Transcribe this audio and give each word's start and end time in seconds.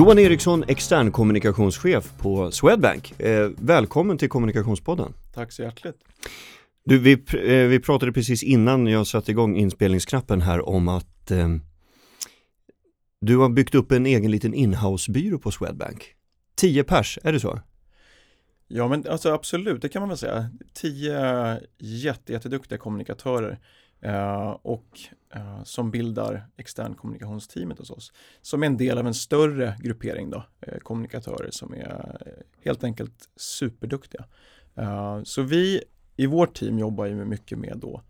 Johan 0.00 0.18
Eriksson, 0.18 0.64
extern 0.68 1.12
kommunikationschef 1.12 2.12
på 2.18 2.50
Swedbank. 2.50 3.20
Eh, 3.20 3.50
välkommen 3.56 4.18
till 4.18 4.28
Kommunikationspodden. 4.28 5.12
Tack 5.34 5.52
så 5.52 5.62
hjärtligt. 5.62 5.96
Du, 6.84 6.98
vi, 6.98 7.12
eh, 7.12 7.68
vi 7.68 7.80
pratade 7.80 8.12
precis 8.12 8.42
innan 8.42 8.86
jag 8.86 9.06
satte 9.06 9.30
igång 9.30 9.56
inspelningsknappen 9.56 10.40
här 10.40 10.68
om 10.68 10.88
att 10.88 11.30
eh, 11.30 11.48
du 13.20 13.36
har 13.36 13.48
byggt 13.48 13.74
upp 13.74 13.92
en 13.92 14.06
egen 14.06 14.30
liten 14.30 14.54
inhousebyrå 14.54 15.38
på 15.38 15.50
Swedbank. 15.50 16.14
Tio 16.54 16.84
pers, 16.84 17.18
är 17.24 17.32
det 17.32 17.40
så? 17.40 17.60
Ja 18.68 18.88
men 18.88 19.08
alltså 19.08 19.32
absolut, 19.32 19.82
det 19.82 19.88
kan 19.88 20.02
man 20.02 20.08
väl 20.08 20.18
säga. 20.18 20.50
Tio 20.74 21.60
jätte, 21.78 22.32
jätteduktiga 22.32 22.78
kommunikatörer 22.78 23.58
eh, 24.02 24.50
och 24.62 25.00
eh, 25.34 25.62
som 25.64 25.90
bildar 25.90 26.46
extern 26.56 26.94
kommunikationsteamet 26.94 27.78
hos 27.78 27.90
oss. 27.90 28.12
Som 28.42 28.62
är 28.62 28.66
en 28.66 28.76
del 28.76 28.98
av 28.98 29.06
en 29.06 29.14
större 29.14 29.76
gruppering 29.80 30.30
då, 30.30 30.44
eh, 30.60 30.78
kommunikatörer 30.78 31.50
som 31.50 31.74
är 31.74 32.18
eh, 32.26 32.32
helt 32.64 32.84
enkelt 32.84 33.28
superduktiga. 33.36 34.24
Eh, 34.74 35.22
så 35.22 35.42
vi 35.42 35.82
i 36.16 36.26
vårt 36.26 36.54
team 36.54 36.78
jobbar 36.78 37.06
ju 37.06 37.24
mycket 37.24 37.58
med 37.58 37.78
då 37.80 38.02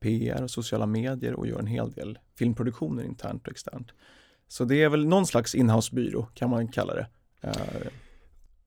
PR 0.00 0.42
och 0.42 0.50
sociala 0.50 0.86
medier 0.86 1.34
och 1.34 1.46
gör 1.46 1.58
en 1.58 1.66
hel 1.66 1.92
del 1.92 2.18
filmproduktioner 2.38 3.02
internt 3.02 3.46
och 3.46 3.52
externt. 3.52 3.92
Så 4.48 4.64
det 4.64 4.82
är 4.82 4.88
väl 4.88 5.06
någon 5.06 5.26
slags 5.26 5.54
inhousebyrå 5.54 6.22
kan 6.34 6.50
man 6.50 6.68
kalla 6.68 6.94
det. 6.94 7.06
Eh, 7.40 7.90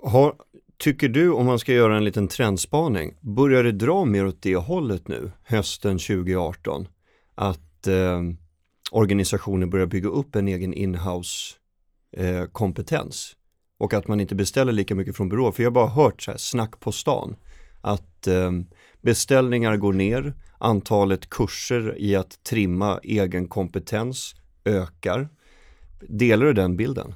har, 0.03 0.35
tycker 0.77 1.09
du, 1.09 1.31
om 1.31 1.45
man 1.45 1.59
ska 1.59 1.73
göra 1.73 1.97
en 1.97 2.03
liten 2.03 2.27
trendspaning, 2.27 3.17
börjar 3.21 3.63
det 3.63 3.71
dra 3.71 4.05
mer 4.05 4.25
åt 4.25 4.41
det 4.41 4.55
hållet 4.55 5.07
nu, 5.07 5.31
hösten 5.43 5.97
2018? 5.97 6.87
Att 7.35 7.70
eh, 7.87 8.21
organisationer 8.91 9.67
börjar 9.67 9.85
bygga 9.85 10.09
upp 10.09 10.35
en 10.35 10.47
egen 10.47 10.73
inhouse 10.73 11.55
eh, 12.17 12.45
kompetens 12.45 13.35
och 13.77 13.93
att 13.93 14.07
man 14.07 14.19
inte 14.19 14.35
beställer 14.35 14.71
lika 14.71 14.95
mycket 14.95 15.17
från 15.17 15.29
byråer. 15.29 15.51
För 15.51 15.63
jag 15.63 15.69
har 15.69 15.75
bara 15.75 15.87
hört 15.87 16.21
så 16.21 16.31
här, 16.31 16.37
snack 16.37 16.79
på 16.79 16.91
stan 16.91 17.35
att 17.81 18.27
eh, 18.27 18.51
beställningar 19.01 19.77
går 19.77 19.93
ner, 19.93 20.33
antalet 20.57 21.29
kurser 21.29 21.95
i 21.97 22.15
att 22.15 22.43
trimma 22.43 22.99
egen 23.03 23.47
kompetens 23.47 24.35
ökar. 24.65 25.29
Delar 25.99 26.45
du 26.45 26.53
den 26.53 26.77
bilden? 26.77 27.13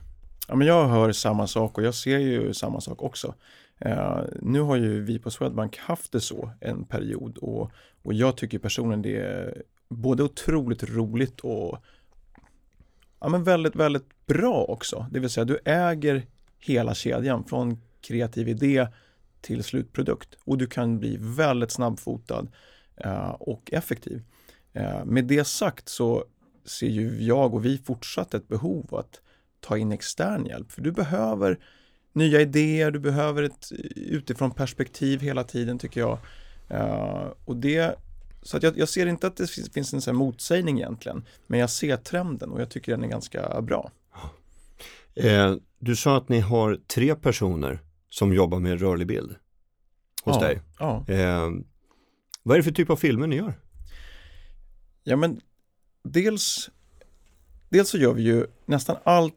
Ja, 0.47 0.55
men 0.55 0.67
jag 0.67 0.87
hör 0.87 1.11
samma 1.11 1.47
sak 1.47 1.77
och 1.77 1.83
jag 1.83 1.95
ser 1.95 2.17
ju 2.17 2.53
samma 2.53 2.81
sak 2.81 3.01
också. 3.03 3.33
Eh, 3.79 4.19
nu 4.41 4.59
har 4.59 4.75
ju 4.75 5.03
vi 5.03 5.19
på 5.19 5.31
Swedbank 5.31 5.77
haft 5.77 6.11
det 6.11 6.21
så 6.21 6.51
en 6.61 6.85
period 6.85 7.37
och, 7.37 7.71
och 8.03 8.13
jag 8.13 8.37
tycker 8.37 8.59
personligen 8.59 9.01
det 9.01 9.17
är 9.17 9.63
både 9.95 10.23
otroligt 10.23 10.83
roligt 10.83 11.39
och 11.39 11.77
ja, 13.19 13.29
men 13.29 13.43
väldigt, 13.43 13.75
väldigt 13.75 14.25
bra 14.25 14.63
också. 14.63 15.05
Det 15.11 15.19
vill 15.19 15.29
säga 15.29 15.45
du 15.45 15.59
äger 15.65 16.25
hela 16.59 16.93
kedjan 16.93 17.43
från 17.43 17.81
kreativ 18.01 18.49
idé 18.49 18.87
till 19.41 19.63
slutprodukt 19.63 20.37
och 20.43 20.57
du 20.57 20.67
kan 20.67 20.99
bli 20.99 21.17
väldigt 21.19 21.71
snabbfotad 21.71 22.47
eh, 22.97 23.29
och 23.29 23.73
effektiv. 23.73 24.23
Eh, 24.73 25.05
med 25.05 25.25
det 25.25 25.47
sagt 25.47 25.89
så 25.89 26.25
ser 26.65 26.87
ju 26.87 27.23
jag 27.23 27.53
och 27.53 27.65
vi 27.65 27.77
fortsatt 27.77 28.33
ett 28.33 28.47
behov 28.47 28.95
att 28.95 29.21
ta 29.59 29.77
in 29.77 29.91
extern 29.91 30.45
hjälp. 30.45 30.71
För 30.71 30.81
du 30.81 30.91
behöver 30.91 31.59
nya 32.13 32.41
idéer, 32.41 32.91
du 32.91 32.99
behöver 32.99 33.43
ett 33.43 33.71
eh, 33.71 33.77
utifrån 33.95 34.51
perspektiv 34.51 35.21
hela 35.21 35.43
tiden 35.43 35.79
tycker 35.79 36.01
jag. 36.01 36.17
Eh, 36.69 37.27
och 37.45 37.55
det, 37.55 37.95
så 38.45 38.59
jag, 38.61 38.77
jag, 38.77 38.89
ser 38.89 39.05
inte 39.05 39.27
att 39.27 39.37
det 39.37 39.47
finns, 39.47 39.69
finns 39.69 39.93
en 39.93 40.01
sån 40.01 40.15
motsägning 40.15 40.77
egentligen, 40.77 41.25
men 41.47 41.59
jag 41.59 41.69
ser 41.69 41.97
trenden 41.97 42.51
och 42.51 42.61
jag 42.61 42.69
tycker 42.69 42.91
den 42.91 43.03
är 43.03 43.07
ganska 43.07 43.61
bra. 43.61 43.91
Eh, 45.15 45.55
du 45.79 45.95
sa 45.95 46.17
att 46.17 46.29
ni 46.29 46.39
har 46.39 46.79
tre 46.87 47.15
personer 47.15 47.79
som 48.09 48.33
jobbar 48.33 48.59
med 48.59 48.79
rörlig 48.79 49.07
bild 49.07 49.35
hos 50.23 50.35
ja, 50.35 50.41
dig. 50.41 50.61
Ja. 50.79 51.05
Eh, 51.07 51.49
vad 52.43 52.55
är 52.55 52.59
det 52.59 52.63
för 52.63 52.71
typ 52.71 52.89
av 52.89 52.95
filmer 52.95 53.27
ni 53.27 53.35
gör? 53.35 53.53
Ja 55.03 55.15
men 55.15 55.41
dels, 56.03 56.69
dels 57.69 57.89
så 57.89 57.97
gör 57.97 58.13
vi 58.13 58.23
ju 58.23 58.47
nästan 58.65 58.95
allt 59.03 59.35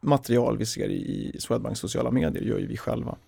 material 0.00 0.58
vi 0.58 0.66
ser 0.66 0.88
i 0.88 1.36
Swedbanks 1.38 1.80
sociala 1.80 2.10
medier 2.10 2.42
gör 2.42 2.58
ju 2.58 2.66
vi 2.66 2.76
själva. 2.76 3.18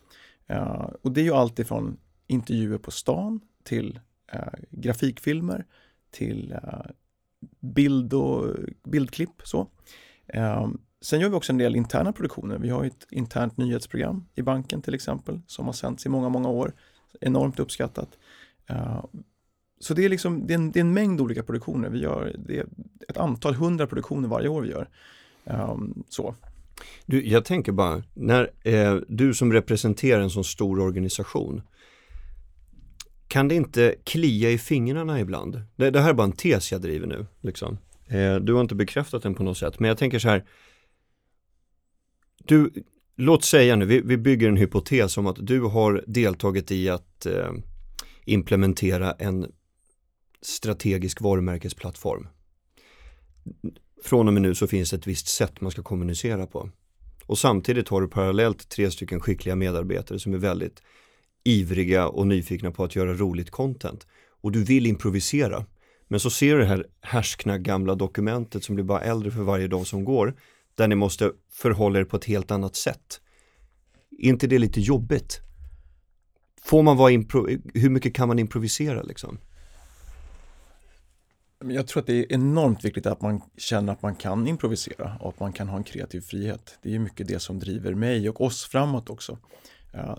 Uh, 0.50 0.90
och 1.02 1.12
det 1.12 1.20
är 1.20 1.24
ju 1.24 1.32
allt 1.32 1.58
ifrån 1.58 1.96
intervjuer 2.26 2.78
på 2.78 2.90
stan 2.90 3.40
till 3.64 4.00
Eh, 4.32 4.52
grafikfilmer 4.70 5.64
till 6.10 6.52
eh, 6.52 6.80
bild 7.60 8.14
och 8.14 8.56
bildklipp. 8.84 9.42
Så. 9.44 9.66
Eh, 10.26 10.68
sen 11.00 11.20
gör 11.20 11.28
vi 11.28 11.34
också 11.34 11.52
en 11.52 11.58
del 11.58 11.76
interna 11.76 12.12
produktioner. 12.12 12.58
Vi 12.58 12.68
har 12.68 12.84
ett 12.84 13.06
internt 13.10 13.56
nyhetsprogram 13.56 14.26
i 14.34 14.42
banken 14.42 14.82
till 14.82 14.94
exempel 14.94 15.40
som 15.46 15.66
har 15.66 15.72
sänts 15.72 16.06
i 16.06 16.08
många, 16.08 16.28
många 16.28 16.48
år. 16.48 16.72
Enormt 17.20 17.60
uppskattat. 17.60 18.18
Så 19.80 19.94
det 19.94 20.04
är, 20.04 20.08
liksom, 20.08 20.46
det 20.46 20.54
är, 20.54 20.58
en, 20.58 20.72
det 20.72 20.78
är 20.78 20.80
en 20.80 20.92
mängd 20.92 21.20
olika 21.20 21.42
produktioner. 21.42 21.88
Vi 21.88 21.98
gör 21.98 22.36
det 22.38 22.58
är 22.58 22.66
ett 23.08 23.16
antal 23.16 23.54
hundra 23.54 23.86
produktioner 23.86 24.28
varje 24.28 24.48
år 24.48 24.62
vi 24.62 24.70
gör. 24.70 24.88
Så. 26.08 26.34
Du, 27.06 27.26
jag 27.26 27.44
tänker 27.44 27.72
bara, 27.72 28.02
när 28.14 28.50
eh, 28.62 28.94
du 29.08 29.34
som 29.34 29.52
representerar 29.52 30.20
en 30.20 30.30
sån 30.30 30.44
stor 30.44 30.80
organisation, 30.80 31.62
kan 33.30 33.48
det 33.48 33.54
inte 33.54 33.94
klia 34.04 34.50
i 34.50 34.58
fingrarna 34.58 35.20
ibland? 35.20 35.62
Det, 35.76 35.90
det 35.90 36.00
här 36.00 36.10
är 36.10 36.14
bara 36.14 36.24
en 36.24 36.32
tes 36.32 36.72
jag 36.72 36.80
driver 36.80 37.06
nu. 37.06 37.26
Liksom. 37.40 37.78
Eh, 38.06 38.34
du 38.34 38.54
har 38.54 38.60
inte 38.60 38.74
bekräftat 38.74 39.22
den 39.22 39.34
på 39.34 39.42
något 39.42 39.58
sätt, 39.58 39.80
men 39.80 39.88
jag 39.88 39.98
tänker 39.98 40.18
så 40.18 40.28
här, 40.28 40.44
du, 42.44 42.72
låt 43.16 43.44
säga 43.44 43.76
nu, 43.76 43.84
vi, 43.84 44.00
vi 44.00 44.16
bygger 44.16 44.48
en 44.48 44.56
hypotes 44.56 45.16
om 45.16 45.26
att 45.26 45.36
du 45.46 45.60
har 45.60 46.04
deltagit 46.06 46.70
i 46.70 46.88
att 46.88 47.26
eh, 47.26 47.52
implementera 48.24 49.12
en 49.12 49.52
strategisk 50.42 51.20
varumärkesplattform 51.20 52.28
från 54.04 54.28
och 54.28 54.34
med 54.34 54.42
nu 54.42 54.54
så 54.54 54.66
finns 54.66 54.90
det 54.90 54.96
ett 54.96 55.06
visst 55.06 55.28
sätt 55.28 55.60
man 55.60 55.70
ska 55.70 55.82
kommunicera 55.82 56.46
på. 56.46 56.70
Och 57.26 57.38
samtidigt 57.38 57.88
har 57.88 58.00
du 58.00 58.08
parallellt 58.08 58.68
tre 58.68 58.90
stycken 58.90 59.20
skickliga 59.20 59.56
medarbetare 59.56 60.18
som 60.18 60.34
är 60.34 60.38
väldigt 60.38 60.82
ivriga 61.44 62.08
och 62.08 62.26
nyfikna 62.26 62.70
på 62.70 62.84
att 62.84 62.96
göra 62.96 63.14
roligt 63.14 63.50
content. 63.50 64.06
Och 64.42 64.52
du 64.52 64.64
vill 64.64 64.86
improvisera. 64.86 65.64
Men 66.08 66.20
så 66.20 66.30
ser 66.30 66.54
du 66.54 66.60
det 66.60 66.66
här 66.66 66.86
härskna 67.00 67.58
gamla 67.58 67.94
dokumentet 67.94 68.64
som 68.64 68.74
blir 68.74 68.84
bara 68.84 69.00
äldre 69.00 69.30
för 69.30 69.42
varje 69.42 69.68
dag 69.68 69.86
som 69.86 70.04
går. 70.04 70.34
Där 70.74 70.88
ni 70.88 70.94
måste 70.94 71.32
förhålla 71.52 71.98
er 71.98 72.04
på 72.04 72.16
ett 72.16 72.24
helt 72.24 72.50
annat 72.50 72.76
sätt. 72.76 73.20
Är 74.18 74.28
inte 74.28 74.46
det 74.46 74.58
lite 74.58 74.80
jobbigt? 74.80 75.40
Får 76.62 76.82
man 76.82 76.96
vara 76.96 77.10
hur 77.74 77.88
mycket 77.88 78.14
kan 78.14 78.28
man 78.28 78.38
improvisera 78.38 79.02
liksom? 79.02 79.38
Jag 81.64 81.86
tror 81.86 82.00
att 82.00 82.06
det 82.06 82.18
är 82.18 82.32
enormt 82.32 82.84
viktigt 82.84 83.06
att 83.06 83.22
man 83.22 83.40
känner 83.56 83.92
att 83.92 84.02
man 84.02 84.14
kan 84.14 84.46
improvisera 84.46 85.16
och 85.20 85.28
att 85.28 85.40
man 85.40 85.52
kan 85.52 85.68
ha 85.68 85.76
en 85.76 85.84
kreativ 85.84 86.20
frihet. 86.20 86.78
Det 86.82 86.94
är 86.94 86.98
mycket 86.98 87.28
det 87.28 87.38
som 87.38 87.58
driver 87.58 87.94
mig 87.94 88.28
och 88.28 88.40
oss 88.40 88.64
framåt 88.64 89.10
också 89.10 89.38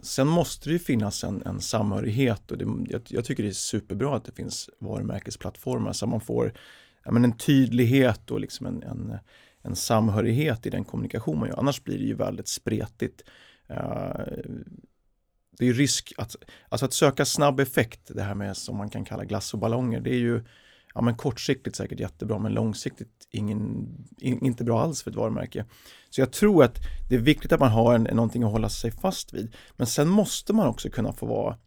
sen 0.02 0.28
måste 0.28 0.70
det 0.70 0.74
ju 0.74 0.80
finnas 0.80 1.24
en, 1.24 1.44
en 1.46 1.62
samhörighet 1.62 2.52
och 2.52 2.58
det, 2.58 2.66
jag, 2.90 3.02
jag, 3.08 3.26
tycker 3.26 3.44
det 3.44 3.50
är 3.50 3.54
superbra 3.54 4.16
att 4.16 4.26
det 4.26 4.32
finns 4.32 4.70
varumärkesplattformar 4.80 5.94
så 5.94 6.08
man 6.08 6.22
får 6.22 6.54
ja, 7.04 7.12
men 7.12 7.24
en 7.24 7.38
tydlighet 7.38 8.32
och 8.32 8.40
liksom 8.40 8.66
en, 8.66 8.84
en, 8.84 9.18
en 9.62 9.76
samhörighet 9.76 10.66
i 10.66 10.70
den 10.70 10.84
kommunikation 10.84 11.40
man 11.40 11.50
gör. 11.50 11.60
Annars 11.60 11.84
blir 11.84 11.98
det 11.98 12.06
ju 12.06 12.16
väldigt 12.16 12.48
spretigt. 12.48 13.22
Eh, 13.68 14.22
det 15.58 15.68
är 15.68 15.74
risk 15.74 16.14
att, 16.18 16.36
alltså 16.70 16.86
att 16.86 16.94
söka 16.94 17.26
snabb 17.26 17.60
effekt, 17.60 18.02
det 18.16 18.24
här 18.24 18.36
med 18.36 18.58
som 18.58 18.78
man 18.78 18.90
kan 18.90 19.06
kalla 19.06 19.26
glass 19.26 19.54
och 19.54 19.60
ballonger, 19.60 20.02
det 20.02 20.10
är 20.10 20.20
ju 20.20 20.44
ja, 20.94 21.02
men 21.02 21.16
kortsiktigt 21.16 21.76
säkert 21.76 22.00
jättebra 22.00 22.40
men 22.40 22.54
långsiktigt 22.54 23.28
ingen, 23.30 23.88
in, 24.18 24.46
inte 24.46 24.64
bra 24.64 24.82
alls 24.82 25.04
för 25.04 25.12
ett 25.12 25.18
varumärke. 25.18 25.66
Så 26.12 26.22
jag 26.22 26.32
tror 26.32 26.64
att 26.64 26.78
det 27.10 27.16
är 27.16 27.20
viktigt 27.20 27.52
att 27.52 27.60
man 27.60 27.72
har 27.72 27.96
en, 27.96 28.04
någonting 28.04 28.44
att 28.44 28.52
hålla 28.52 28.70
sig 28.70 28.92
fast 28.92 29.34
vid. 29.34 29.56
Men 29.78 29.88
sen 29.88 30.08
måste 30.08 30.54
man 30.54 30.68
också 30.68 30.90
kunna 30.90 31.14
få 31.14 31.26
vara 31.26 31.58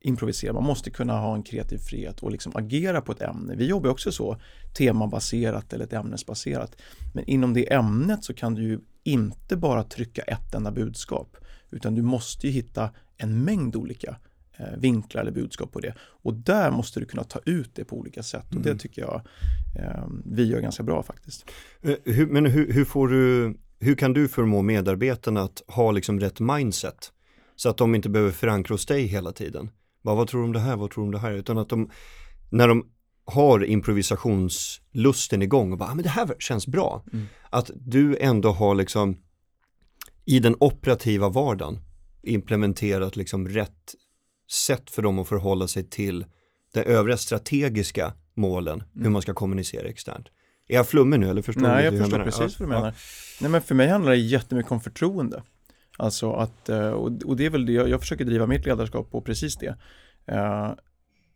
improvisera, 0.00 0.52
man 0.52 0.64
måste 0.64 0.90
kunna 0.90 1.18
ha 1.18 1.34
en 1.34 1.42
kreativ 1.42 1.78
frihet 1.78 2.20
och 2.20 2.30
liksom 2.30 2.52
agera 2.56 3.00
på 3.00 3.12
ett 3.12 3.22
ämne. 3.22 3.54
Vi 3.56 3.66
jobbar 3.66 3.90
också 3.90 4.12
så 4.12 4.40
temabaserat 4.76 5.72
eller 5.72 5.84
ett 5.84 5.92
ämnesbaserat. 5.92 6.76
Men 7.14 7.24
inom 7.24 7.54
det 7.54 7.72
ämnet 7.72 8.24
så 8.24 8.34
kan 8.34 8.54
du 8.54 8.62
ju 8.62 8.80
inte 9.04 9.56
bara 9.56 9.84
trycka 9.84 10.22
ett 10.22 10.54
enda 10.54 10.70
budskap 10.70 11.36
utan 11.70 11.94
du 11.94 12.02
måste 12.02 12.46
ju 12.46 12.52
hitta 12.52 12.90
en 13.16 13.44
mängd 13.44 13.76
olika 13.76 14.16
Eh, 14.60 14.78
vinklar 14.78 15.22
eller 15.22 15.32
budskap 15.32 15.72
på 15.72 15.80
det. 15.80 15.94
Och 16.00 16.34
där 16.34 16.70
måste 16.70 17.00
du 17.00 17.06
kunna 17.06 17.24
ta 17.24 17.40
ut 17.44 17.70
det 17.74 17.84
på 17.84 17.96
olika 17.96 18.22
sätt 18.22 18.54
och 18.54 18.60
det 18.60 18.68
mm. 18.68 18.78
tycker 18.78 19.02
jag 19.02 19.22
eh, 19.76 20.06
vi 20.24 20.44
gör 20.44 20.60
ganska 20.60 20.82
bra 20.82 21.02
faktiskt. 21.02 21.50
Eh, 21.82 22.26
men 22.26 22.46
hur, 22.46 22.72
hur, 22.72 22.84
får 22.84 23.08
du, 23.08 23.54
hur 23.78 23.94
kan 23.94 24.12
du 24.12 24.28
förmå 24.28 24.62
medarbetarna 24.62 25.42
att 25.42 25.62
ha 25.66 25.90
liksom 25.90 26.20
rätt 26.20 26.40
mindset? 26.40 27.12
Så 27.56 27.68
att 27.68 27.76
de 27.76 27.94
inte 27.94 28.08
behöver 28.08 28.32
förankra 28.32 28.74
hos 28.74 28.86
dig 28.86 29.06
hela 29.06 29.32
tiden. 29.32 29.70
Bara, 30.02 30.14
vad 30.14 30.28
tror 30.28 30.40
du 30.40 30.46
om 30.46 30.52
det 30.52 30.60
här, 30.60 30.76
vad 30.76 30.90
tror 30.90 31.04
du 31.04 31.06
om 31.06 31.12
det 31.12 31.18
här? 31.18 31.32
Utan 31.32 31.58
att 31.58 31.68
de, 31.68 31.90
när 32.50 32.68
de 32.68 32.90
har 33.24 33.64
improvisationslusten 33.64 35.42
igång 35.42 35.72
och 35.72 35.78
bara, 35.78 35.90
ah, 35.90 35.94
men 35.94 36.02
det 36.02 36.08
här 36.08 36.34
känns 36.38 36.66
bra. 36.66 37.04
Mm. 37.12 37.26
Att 37.50 37.70
du 37.74 38.16
ändå 38.16 38.50
har 38.50 38.74
liksom 38.74 39.16
i 40.24 40.40
den 40.40 40.56
operativa 40.60 41.28
vardagen 41.28 41.78
implementerat 42.22 43.16
liksom 43.16 43.48
rätt 43.48 43.94
sätt 44.50 44.90
för 44.90 45.02
dem 45.02 45.18
att 45.18 45.28
förhålla 45.28 45.68
sig 45.68 45.90
till 45.90 46.24
de 46.74 46.80
övriga 46.80 47.16
strategiska 47.16 48.12
målen, 48.34 48.80
mm. 48.80 49.04
hur 49.04 49.10
man 49.10 49.22
ska 49.22 49.34
kommunicera 49.34 49.88
externt. 49.88 50.26
Är 50.68 50.74
jag 50.74 50.88
flummig 50.88 51.20
nu 51.20 51.30
eller 51.30 51.42
förstår 51.42 51.62
Nej, 51.62 51.90
du 51.90 51.96
jag 51.96 52.04
förstår 52.04 52.24
precis 52.24 52.60
vad 52.60 52.68
du 52.68 52.72
menar. 52.72 52.86
Ja. 52.86 52.94
Nej, 53.40 53.50
men 53.50 53.62
för 53.62 53.74
mig 53.74 53.88
handlar 53.88 54.12
det 54.12 54.18
jättemycket 54.18 54.72
om 54.72 54.80
förtroende. 54.80 55.42
Alltså 55.96 56.32
att, 56.32 56.68
eh, 56.68 56.90
och 56.90 57.36
det 57.36 57.46
är 57.46 57.50
väl 57.50 57.66
det 57.66 57.72
jag, 57.72 57.88
jag 57.88 58.00
försöker 58.00 58.24
driva 58.24 58.46
mitt 58.46 58.66
ledarskap 58.66 59.10
på, 59.10 59.20
precis 59.20 59.56
det. 59.56 59.76
Eh, 60.26 60.70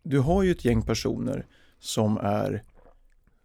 du 0.02 0.18
har 0.18 0.42
ju 0.42 0.50
ett 0.50 0.64
gäng 0.64 0.82
personer 0.82 1.46
som 1.78 2.18
är 2.18 2.62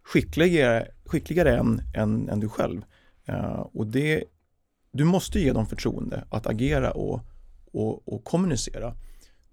skickligare, 0.02 0.88
skickligare 1.04 1.56
än, 1.56 1.82
än, 1.94 2.28
än 2.28 2.40
du 2.40 2.48
själv. 2.48 2.82
Eh, 3.24 3.66
och 3.72 3.86
det, 3.86 4.24
du 4.92 5.04
måste 5.04 5.40
ge 5.40 5.52
dem 5.52 5.66
förtroende 5.66 6.24
att 6.30 6.46
agera 6.46 6.90
och, 6.90 7.20
och, 7.72 8.08
och 8.14 8.24
kommunicera. 8.24 8.94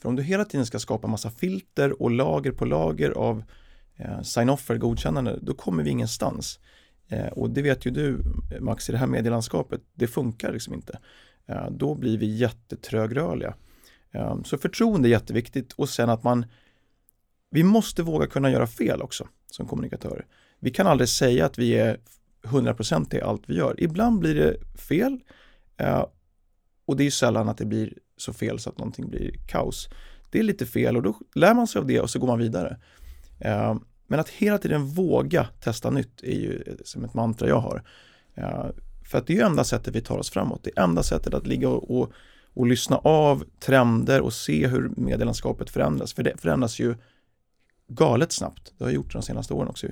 För 0.02 0.10
om 0.10 0.16
du 0.16 0.24
hela 0.24 0.46
tiden 0.46 0.66
ska 0.66 0.80
skapa 0.80 1.08
massa 1.08 1.32
filter 1.32 2.02
och 2.02 2.12
lager 2.12 2.52
på 2.52 2.66
lager 2.66 3.12
av 3.12 3.44
Eh, 3.98 4.22
sign-offer, 4.22 4.78
godkännande, 4.78 5.40
då 5.42 5.54
kommer 5.54 5.84
vi 5.84 5.90
ingenstans. 5.90 6.60
Eh, 7.08 7.28
och 7.28 7.50
det 7.50 7.62
vet 7.62 7.86
ju 7.86 7.92
du 7.92 8.24
Max 8.60 8.90
i 8.90 8.92
det 8.92 8.98
här 8.98 9.08
medielandskapet, 9.08 9.82
det 9.94 10.08
funkar 10.08 10.54
liksom 10.54 10.74
inte. 10.74 11.00
Eh, 11.46 11.70
då 11.72 11.96
blir 11.96 12.18
vi 12.18 12.26
jättetrögrörliga. 12.26 13.56
Eh, 14.12 14.42
så 14.44 14.58
förtroende 14.58 15.08
är 15.08 15.12
jätteviktigt 15.12 15.74
och 15.74 15.90
sen 15.90 16.10
att 16.10 16.24
man 16.24 16.46
vi 17.52 17.64
måste 17.64 18.04
våga 18.04 18.28
kunna 18.28 18.52
göra 18.52 18.68
fel 18.68 19.02
också 19.02 19.28
som 19.52 19.68
kommunikatörer. 19.68 20.26
Vi 20.60 20.72
kan 20.72 20.88
aldrig 20.88 21.10
säga 21.10 21.46
att 21.46 21.58
vi 21.58 21.74
är 21.74 22.00
100% 22.44 23.16
i 23.16 23.22
allt 23.22 23.44
vi 23.46 23.56
gör. 23.56 23.76
Ibland 23.78 24.20
blir 24.20 24.36
det 24.36 24.80
fel 24.80 25.20
eh, 25.78 26.06
och 26.86 26.98
det 26.98 27.04
är 27.04 27.12
sällan 27.12 27.50
att 27.50 27.58
det 27.58 27.66
blir 27.66 27.94
så 28.18 28.34
fel 28.34 28.60
så 28.60 28.70
att 28.70 28.78
någonting 28.78 29.10
blir 29.10 29.32
kaos. 29.48 29.90
Det 30.32 30.40
är 30.40 30.44
lite 30.44 30.66
fel 30.66 30.98
och 30.98 31.04
då 31.04 31.16
lär 31.36 31.54
man 31.54 31.68
sig 31.68 31.80
av 31.80 31.88
det 31.88 32.00
och 32.00 32.10
så 32.10 32.20
går 32.20 32.28
man 32.28 32.40
vidare. 32.40 32.78
Eh, 33.40 33.76
men 34.08 34.20
att 34.20 34.30
hela 34.30 34.58
tiden 34.58 34.86
våga 34.86 35.48
testa 35.60 35.90
nytt 35.90 36.24
är 36.24 36.40
ju 36.40 36.78
som 36.84 37.04
ett 37.04 37.14
mantra 37.14 37.48
jag 37.48 37.60
har. 37.60 37.84
Eh, 38.36 38.66
för 39.12 39.18
att 39.18 39.28
det 39.28 39.34
är 39.34 39.38
ju 39.38 39.44
enda 39.44 39.64
sättet 39.64 39.96
vi 39.96 40.02
tar 40.02 40.18
oss 40.18 40.30
framåt. 40.30 40.64
Det 40.64 40.72
är 40.76 40.84
enda 40.84 41.04
sättet 41.04 41.34
att 41.34 41.48
ligga 41.48 41.70
och, 41.70 42.00
och, 42.00 42.12
och 42.54 42.68
lyssna 42.68 42.98
av 42.98 43.44
trender 43.60 44.22
och 44.22 44.34
se 44.34 44.68
hur 44.68 44.92
medielandskapet 44.98 45.70
förändras. 45.70 46.14
För 46.14 46.24
det 46.24 46.42
förändras 46.42 46.80
ju 46.80 46.96
galet 47.88 48.32
snabbt. 48.32 48.74
Det 48.78 48.84
har 48.84 48.92
gjort 48.92 49.14
de 49.14 49.22
senaste 49.22 49.54
åren 49.54 49.70
också. 49.70 49.88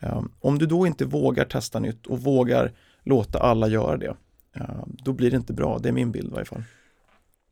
Eh, 0.00 0.22
om 0.40 0.58
du 0.58 0.66
då 0.66 0.86
inte 0.86 1.04
vågar 1.04 1.44
testa 1.44 1.78
nytt 1.78 2.06
och 2.06 2.20
vågar 2.20 2.72
låta 3.02 3.38
alla 3.38 3.68
göra 3.68 3.96
det, 3.96 4.16
då 4.84 5.12
blir 5.12 5.30
det 5.30 5.36
inte 5.36 5.52
bra. 5.52 5.78
Det 5.78 5.88
är 5.88 5.92
min 5.92 6.12
bild 6.12 6.28
i 6.28 6.30
varje 6.30 6.44
fall. 6.44 6.62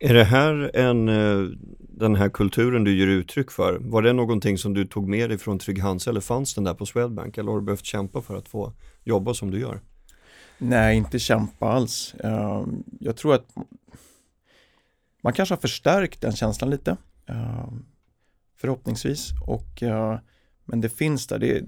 Är 0.05 0.15
det 0.15 0.25
här 0.25 0.77
en, 0.77 1.09
eh, 1.09 1.49
den 1.79 2.17
här 2.17 2.29
kulturen 2.29 2.85
du 2.85 2.97
ger 2.97 3.07
uttryck 3.07 3.51
för, 3.51 3.79
var 3.81 4.03
det 4.03 4.13
någonting 4.13 4.59
som 4.59 4.75
du 4.75 4.85
tog 4.85 5.09
med 5.09 5.31
dig 5.31 5.39
från 5.39 5.59
Trygg 5.59 5.79
Hansa 5.79 6.11
eller 6.11 6.21
fanns 6.21 6.55
den 6.55 6.65
där 6.65 6.75
på 6.75 6.87
Swedbank 6.87 7.39
eller 7.39 7.51
har 7.51 7.59
du 7.59 7.65
behövt 7.65 7.85
kämpa 7.85 8.23
för 8.23 8.37
att 8.37 8.49
få 8.49 8.73
jobba 9.05 9.35
som 9.35 9.51
du 9.51 9.61
gör? 9.61 9.81
Nej, 10.59 10.97
inte 10.97 11.19
kämpa 11.19 11.69
alls. 11.69 12.15
Ehm, 12.25 12.83
jag 13.01 13.17
tror 13.17 13.35
att 13.35 13.55
man 15.23 15.33
kanske 15.33 15.55
har 15.55 15.61
förstärkt 15.61 16.21
den 16.21 16.33
känslan 16.33 16.71
lite. 16.71 16.97
Ehm, 17.27 17.85
förhoppningsvis. 18.57 19.31
Och, 19.47 19.83
eh, 19.83 20.19
men 20.65 20.81
det 20.81 20.89
finns 20.89 21.27
där. 21.27 21.39
Det, 21.39 21.65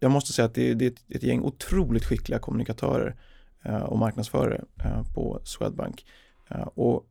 jag 0.00 0.10
måste 0.10 0.32
säga 0.32 0.46
att 0.46 0.54
det, 0.54 0.74
det 0.74 0.84
är 0.84 0.90
ett, 0.90 1.04
ett 1.08 1.22
gäng 1.22 1.40
otroligt 1.40 2.04
skickliga 2.04 2.38
kommunikatörer 2.38 3.16
eh, 3.64 3.82
och 3.82 3.98
marknadsförare 3.98 4.64
på 5.14 5.40
Swedbank. 5.44 6.06
och 6.74 7.04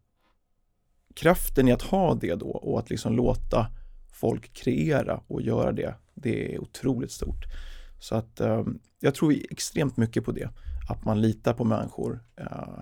kraften 1.17 1.67
i 1.67 1.71
att 1.71 1.81
ha 1.81 2.15
det 2.15 2.35
då 2.35 2.49
och 2.49 2.79
att 2.79 2.89
liksom 2.89 3.15
låta 3.15 3.67
folk 4.11 4.53
kreera 4.53 5.21
och 5.27 5.41
göra 5.41 5.71
det, 5.71 5.95
det 6.13 6.55
är 6.55 6.59
otroligt 6.61 7.11
stort. 7.11 7.45
Så 7.99 8.15
att 8.15 8.41
ehm, 8.41 8.79
jag 8.99 9.15
tror 9.15 9.35
extremt 9.49 9.97
mycket 9.97 10.25
på 10.25 10.31
det, 10.31 10.49
att 10.89 11.05
man 11.05 11.21
litar 11.21 11.53
på 11.53 11.63
människor 11.63 12.23
eh, 12.39 12.79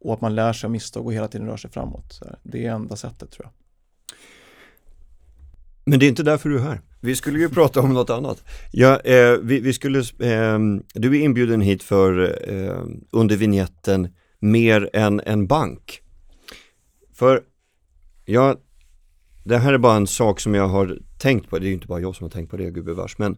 och 0.00 0.14
att 0.14 0.20
man 0.20 0.34
lär 0.34 0.52
sig 0.52 0.66
av 0.66 0.70
misstag 0.70 1.06
och 1.06 1.12
hela 1.12 1.28
tiden 1.28 1.46
rör 1.46 1.56
sig 1.56 1.70
framåt. 1.70 2.20
Det 2.42 2.66
är 2.66 2.72
enda 2.72 2.96
sättet 2.96 3.30
tror 3.30 3.46
jag. 3.46 3.52
Men 5.84 5.98
det 5.98 6.06
är 6.06 6.08
inte 6.08 6.22
därför 6.22 6.48
du 6.48 6.58
är 6.58 6.62
här. 6.62 6.80
Vi 7.00 7.16
skulle 7.16 7.38
ju 7.38 7.48
prata 7.58 7.80
om 7.80 7.94
något 7.94 8.10
annat. 8.10 8.44
Ja, 8.70 9.00
eh, 9.00 9.38
vi, 9.42 9.60
vi, 9.60 9.72
skulle, 9.72 9.98
eh, 9.98 10.58
du 10.94 11.16
är 11.16 11.24
inbjuden 11.24 11.60
hit 11.60 11.82
för 11.82 12.38
eh, 12.52 12.82
under 13.10 13.36
vignetten 13.36 14.08
mer 14.38 14.90
än 14.92 15.20
en 15.20 15.46
bank. 15.46 16.02
För, 17.18 17.42
ja, 18.24 18.56
det 19.44 19.58
här 19.58 19.72
är 19.72 19.78
bara 19.78 19.96
en 19.96 20.06
sak 20.06 20.40
som 20.40 20.54
jag 20.54 20.68
har 20.68 20.98
tänkt 21.18 21.50
på, 21.50 21.58
det 21.58 21.66
är 21.66 21.68
ju 21.68 21.74
inte 21.74 21.86
bara 21.86 22.00
jag 22.00 22.16
som 22.16 22.24
har 22.24 22.30
tänkt 22.30 22.50
på 22.50 22.56
det 22.56 22.70
gubevars, 22.70 23.18
men 23.18 23.36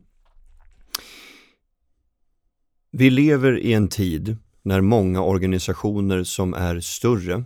vi 2.93 3.11
lever 3.11 3.59
i 3.59 3.73
en 3.73 3.89
tid 3.89 4.37
när 4.63 4.81
många 4.81 5.23
organisationer 5.23 6.25
som 6.25 6.55
är 6.55 6.81
större 6.81 7.45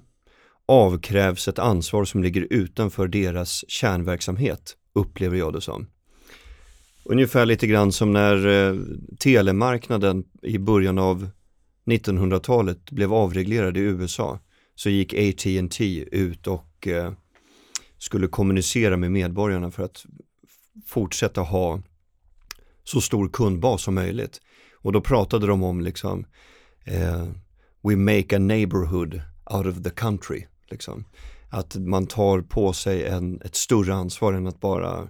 avkrävs 0.67 1.49
ett 1.49 1.59
ansvar 1.59 2.05
som 2.05 2.23
ligger 2.23 2.47
utanför 2.51 3.09
deras 3.09 3.71
kärnverksamhet 3.71 4.77
upplever 4.95 5.37
jag 5.37 5.53
det 5.53 5.61
som. 5.61 5.87
Ungefär 7.05 7.47
lite 7.47 7.67
grann 7.67 7.93
som 7.93 8.13
när 8.13 8.47
eh, 8.47 8.77
telemarknaden 9.19 10.25
i 10.43 10.59
början 10.59 10.99
av 10.99 11.29
1900-talet 11.87 12.91
blev 12.91 13.13
avreglerad 13.13 13.77
i 13.77 13.81
USA 13.81 14.39
så 14.75 14.91
gick 14.91 15.15
AT&T 15.15 16.05
ut 16.13 16.47
och 16.47 16.89
eh, 16.89 17.13
skulle 17.99 18.29
kommunicera 18.29 18.97
med 18.97 19.13
medborgarna 19.13 19.71
för 19.71 19.83
att 19.83 20.05
fortsätta 20.87 21.41
ha 21.41 21.83
så 22.85 23.01
stor 23.01 23.29
kundbas 23.29 23.83
som 23.83 23.95
möjligt. 23.95 24.41
Och 24.75 24.93
då 24.93 25.01
pratade 25.01 25.47
de 25.47 25.63
om 25.63 25.81
liksom 25.81 26.27
eh, 26.85 27.29
We 27.83 27.97
make 27.97 28.37
a 28.37 28.39
neighborhood 28.39 29.23
out 29.51 29.67
of 29.67 29.83
the 29.83 29.91
country. 29.91 30.47
Liksom 30.71 31.05
att 31.55 31.77
man 31.77 32.07
tar 32.07 32.41
på 32.41 32.73
sig 32.73 33.07
en, 33.07 33.41
ett 33.45 33.55
större 33.55 33.95
ansvar 33.95 34.33
än 34.33 34.47
att 34.47 34.61
bara 34.61 35.09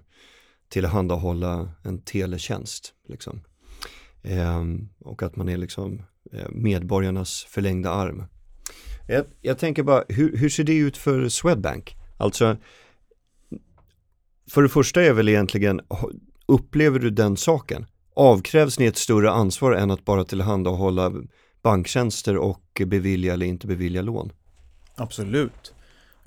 tillhandahålla 0.68 1.70
en 1.82 2.02
teletjänst. 2.02 2.94
Liksom. 3.08 3.40
Eh, 4.22 4.64
och 4.98 5.22
att 5.22 5.36
man 5.36 5.48
är 5.48 5.56
liksom 5.56 6.02
eh, 6.32 6.48
medborgarnas 6.50 7.46
förlängda 7.48 7.90
arm. 7.90 8.24
Jag, 9.06 9.24
jag 9.40 9.58
tänker 9.58 9.82
bara, 9.82 10.04
hur, 10.08 10.36
hur, 10.36 10.48
ser 10.48 10.64
det 10.64 10.76
ut 10.76 10.96
för 10.96 11.28
Swedbank? 11.28 11.96
Alltså, 12.16 12.56
för 14.50 14.62
det 14.62 14.68
första 14.68 15.02
är 15.02 15.12
väl 15.12 15.28
egentligen, 15.28 15.80
upplever 16.46 16.98
du 16.98 17.10
den 17.10 17.36
saken? 17.36 17.86
Avkrävs 18.14 18.78
ni 18.78 18.86
ett 18.86 18.96
större 18.96 19.30
ansvar 19.30 19.72
än 19.72 19.90
att 19.90 20.04
bara 20.04 20.24
tillhandahålla 20.24 21.12
banktjänster 21.62 22.36
och 22.36 22.82
bevilja 22.86 23.32
eller 23.32 23.46
inte 23.46 23.66
bevilja 23.66 24.02
lån? 24.02 24.32
Absolut. 24.94 25.74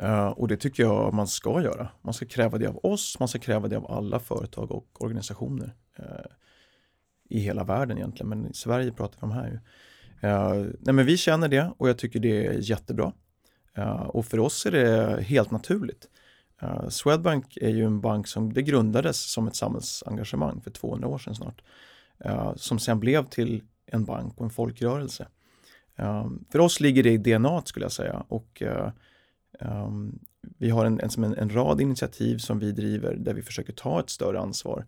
Uh, 0.04 0.28
och 0.28 0.48
det 0.48 0.58
tycker 0.58 0.84
jag 0.84 1.14
man 1.14 1.28
ska 1.28 1.62
göra. 1.62 1.90
Man 2.02 2.14
ska 2.14 2.26
kräva 2.26 2.58
det 2.58 2.68
av 2.68 2.80
oss, 2.84 3.20
man 3.20 3.28
ska 3.28 3.40
kräva 3.40 3.68
det 3.68 3.78
av 3.78 3.92
alla 3.92 4.20
företag 4.20 4.72
och 4.72 5.02
organisationer 5.02 5.76
uh, 6.00 6.06
i 7.30 7.40
hela 7.40 7.64
världen 7.64 7.98
egentligen, 7.98 8.30
men 8.30 8.48
i 8.48 8.54
Sverige 8.54 8.92
pratar 8.92 9.18
vi 9.22 9.26
om 9.26 9.32
här 9.32 9.48
ju. 9.48 9.60
Uh, 10.24 10.66
nej 10.80 10.94
men 10.94 11.06
vi 11.06 11.18
känner 11.18 11.48
det 11.48 11.72
och 11.78 11.90
jag 11.90 11.98
tycker 11.98 12.20
det 12.20 12.46
är 12.46 12.54
jättebra. 12.54 13.14
Eh, 13.74 14.02
och 14.02 14.26
för 14.26 14.40
oss 14.40 14.66
är 14.66 14.72
det 14.72 15.22
helt 15.22 15.52
naturligt. 15.52 16.08
Eh, 16.62 16.90
Swedbank 16.90 17.58
är 17.58 17.70
ju 17.70 17.84
en 17.84 18.02
bank 18.02 18.28
som 18.28 18.54
det 18.54 18.62
grundades 18.62 19.32
som 19.32 19.48
ett 19.48 19.56
samhällsengagemang 19.56 20.62
för 20.62 20.72
200 20.72 21.08
år 21.08 21.18
sedan 21.18 21.36
snart. 21.36 21.62
som 22.56 22.80
sen 22.80 23.00
blev 23.00 23.26
till 23.26 23.64
en 23.86 24.06
bank 24.06 24.38
och 24.38 24.46
en 24.46 24.50
folkrörelse. 24.50 25.28
för 26.52 26.60
oss 26.60 26.80
ligger 26.80 27.04
det 27.04 27.12
i 27.12 27.18
DNA 27.18 27.62
skulle 27.66 27.86
jag 27.86 27.92
säga 27.92 28.26
och 28.28 28.64
Um, 29.60 30.20
vi 30.58 30.70
har 30.70 30.86
en, 30.86 31.00
en, 31.00 31.34
en, 31.34 31.50
rad 31.50 31.82
initiativ 31.82 32.38
som 32.38 32.60
vi 32.60 32.72
driver 32.72 33.16
där 33.16 33.34
vi 33.34 33.42
försöker 33.42 33.74
ta 33.74 34.00
ett 34.00 34.10
större 34.10 34.40
ansvar. 34.40 34.86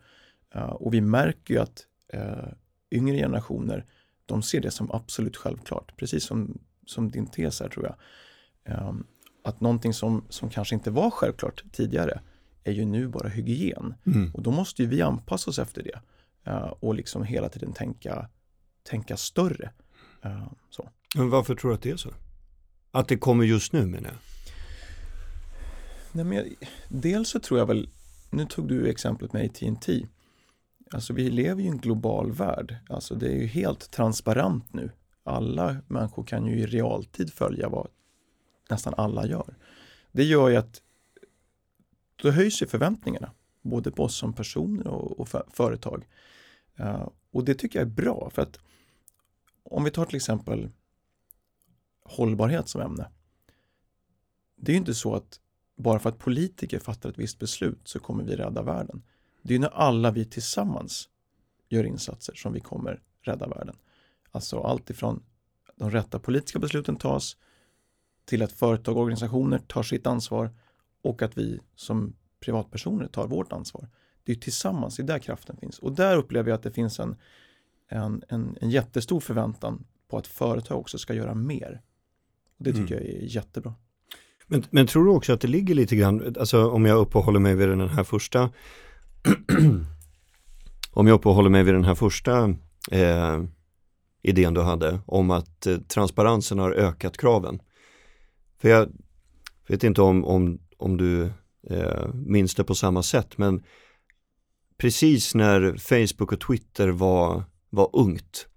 Uh, 0.56 0.62
och 0.62 0.94
vi 0.94 1.02
märker 1.02 1.54
ju 1.54 1.60
att 1.60 1.86
uh, 2.14 2.54
yngre 2.92 3.18
generationer, 3.18 3.86
de 4.30 4.42
ser 4.42 4.62
det 4.62 4.72
som 4.72 4.92
absolut 4.92 5.38
självklart, 5.38 5.98
precis 5.98 6.24
som, 6.24 6.58
som 6.86 7.12
din 7.12 7.28
tes 7.28 7.60
här 7.60 7.70
tror 7.70 7.86
jag. 7.86 7.96
Um, 8.88 9.08
att 9.44 9.62
någonting 9.62 9.94
som, 9.94 10.26
som 10.30 10.50
kanske 10.50 10.76
inte 10.76 10.92
var 10.92 11.12
självklart 11.12 11.64
tidigare 11.72 12.22
är 12.64 12.72
ju 12.72 12.86
nu 12.86 13.08
bara 13.08 13.28
hygien. 13.28 13.94
Mm. 14.06 14.32
Och 14.34 14.42
då 14.42 14.52
måste 14.52 14.84
ju 14.84 14.90
vi 14.90 15.02
anpassa 15.02 15.50
oss 15.50 15.60
efter 15.60 15.84
det 15.84 16.02
uh, 16.52 16.74
och 16.80 16.96
liksom 16.96 17.24
hela 17.24 17.50
tiden 17.50 17.74
tänka, 17.74 18.30
tänka 18.84 19.18
större. 19.18 19.72
så. 20.70 20.90
Men 21.16 21.30
varför 21.30 21.56
tror 21.56 21.72
du 21.72 21.76
att 21.76 21.82
det 21.82 21.92
är 21.92 21.98
så? 21.98 22.10
Att 22.92 23.08
det 23.08 23.18
kommer 23.18 23.46
just 23.46 23.74
nu 23.74 23.86
menar 23.86 24.10
jag? 24.10 24.18
Nej, 26.12 26.26
men 26.26 26.38
jag, 26.38 26.48
dels 26.88 27.30
så 27.30 27.40
tror 27.40 27.60
jag 27.60 27.66
väl, 27.66 27.90
nu 28.30 28.46
tog 28.46 28.68
du 28.68 28.90
exemplet 28.90 29.34
med 29.34 29.46
AT&T. 29.46 30.08
Alltså 30.92 31.14
vi 31.14 31.30
lever 31.30 31.62
ju 31.62 31.68
i 31.68 31.72
en 31.72 31.78
global 31.78 32.32
värld. 32.32 32.76
Alltså 32.90 33.16
det 33.16 33.28
är 33.28 33.36
ju 33.36 33.46
helt 33.46 33.92
transparent 33.92 34.74
nu 34.74 34.92
alla 35.30 35.78
människor 35.88 36.24
kan 36.24 36.46
ju 36.46 36.60
i 36.60 36.66
realtid 36.66 37.34
följa 37.34 37.70
vad 37.70 37.88
nästan 38.70 38.94
alla 38.98 39.26
gör. 39.26 39.56
Det 40.12 40.24
gör 40.24 40.50
ju 40.50 40.56
att 40.56 40.82
då 42.16 42.32
höjs 42.32 42.62
ju 42.62 42.68
förväntningarna, 42.68 43.32
både 43.62 43.92
på 43.92 44.04
oss 44.04 44.16
som 44.16 44.34
personer 44.34 44.88
och, 44.88 45.20
och 45.20 45.28
för, 45.28 45.44
företag. 45.52 46.08
Uh, 46.80 47.10
och 47.32 47.46
det 47.46 47.54
tycker 47.54 47.80
jag 47.80 47.88
är 47.88 47.92
bra, 47.92 48.30
för 48.34 48.42
att 48.42 48.60
om 49.64 49.84
vi 49.84 49.92
tar 49.92 50.06
till 50.06 50.16
exempel 50.16 50.70
hållbarhet 52.04 52.68
som 52.68 52.82
ämne. 52.82 53.10
Det 54.56 54.72
är 54.72 54.74
ju 54.74 54.80
inte 54.80 54.94
så 54.94 55.16
att 55.16 55.40
bara 55.76 56.00
för 56.00 56.10
att 56.10 56.18
politiker 56.18 56.80
fattar 56.80 57.10
ett 57.10 57.18
visst 57.18 57.40
beslut 57.40 57.88
så 57.88 58.00
kommer 58.00 58.24
vi 58.24 58.36
rädda 58.36 58.62
världen. 58.62 59.04
Det 59.42 59.56
är 59.56 59.60
när 59.60 59.74
alla 59.74 60.12
vi 60.12 60.26
tillsammans 60.26 61.10
gör 61.70 61.84
insatser 61.84 62.34
som 62.34 62.54
vi 62.54 62.60
kommer 62.60 63.02
rädda 63.22 63.48
världen. 63.48 63.76
Alltså 64.32 64.60
allt 64.60 64.90
ifrån 64.90 65.24
de 65.76 65.92
rätta 65.92 66.20
politiska 66.20 66.60
besluten 66.60 66.96
tas 66.96 67.38
till 68.26 68.42
att 68.42 68.52
företag 68.52 68.96
och 68.98 69.02
organisationer 69.02 69.60
tar 69.60 69.84
sitt 69.84 70.08
ansvar 70.08 70.50
och 71.02 71.22
att 71.22 71.38
vi 71.38 71.60
som 71.76 72.16
privatpersoner 72.40 73.08
tar 73.08 73.28
vårt 73.28 73.52
ansvar. 73.52 73.88
Det 74.24 74.32
är 74.32 74.36
tillsammans, 74.36 74.96
det 74.96 75.04
är 75.04 75.08
där 75.08 75.20
kraften 75.20 75.58
finns. 75.58 75.80
Och 75.80 75.92
där 75.92 76.18
upplever 76.18 76.50
jag 76.50 76.56
att 76.56 76.64
det 76.64 76.72
finns 76.72 77.00
en, 77.00 77.16
en, 77.88 78.24
en, 78.28 78.58
en 78.62 78.70
jättestor 78.70 79.20
förväntan 79.20 79.86
på 80.08 80.18
att 80.18 80.28
företag 80.28 80.80
också 80.80 80.98
ska 80.98 81.14
göra 81.14 81.36
mer. 81.36 81.82
Och 82.58 82.64
det 82.64 82.74
tycker 82.74 82.98
mm. 82.98 83.08
jag 83.08 83.16
är 83.16 83.22
jättebra. 83.22 83.74
Men, 84.48 84.64
men 84.70 84.88
tror 84.88 85.06
du 85.06 85.12
också 85.12 85.34
att 85.34 85.42
det 85.42 85.48
ligger 85.48 85.76
lite 85.76 85.96
grann, 85.96 86.36
alltså 86.40 86.70
om 86.70 86.86
jag 86.86 86.98
uppehåller 86.98 87.40
mig 87.40 87.56
vid 87.56 87.70
den 87.70 87.90
här 87.90 88.04
första 88.04 88.50
om 90.92 91.08
jag 91.08 91.16
uppehåller 91.16 91.50
mig 91.50 91.64
vid 91.64 91.74
den 91.74 91.84
här 91.84 91.96
första 91.96 92.56
eh, 92.92 93.44
idén 94.22 94.54
du 94.54 94.62
hade 94.62 95.00
om 95.06 95.32
att 95.32 95.68
eh, 95.68 95.78
transparensen 95.78 96.60
har 96.60 96.72
ökat 96.72 97.18
kraven. 97.18 97.60
För 98.62 98.70
jag 98.70 98.90
vet 99.68 99.84
inte 99.84 100.02
om, 100.02 100.26
om, 100.26 100.60
om 100.78 100.98
du 100.98 101.32
eh, 101.70 102.14
minns 102.14 102.56
det 102.56 102.64
på 102.64 102.76
samma 102.76 103.04
sätt 103.04 103.38
men 103.38 103.64
precis 104.78 105.36
när 105.36 105.78
Facebook 105.78 106.32
och 106.32 106.42
Twitter 106.42 106.88
var, 106.88 107.44
var 107.70 107.90
ungt 107.94 108.48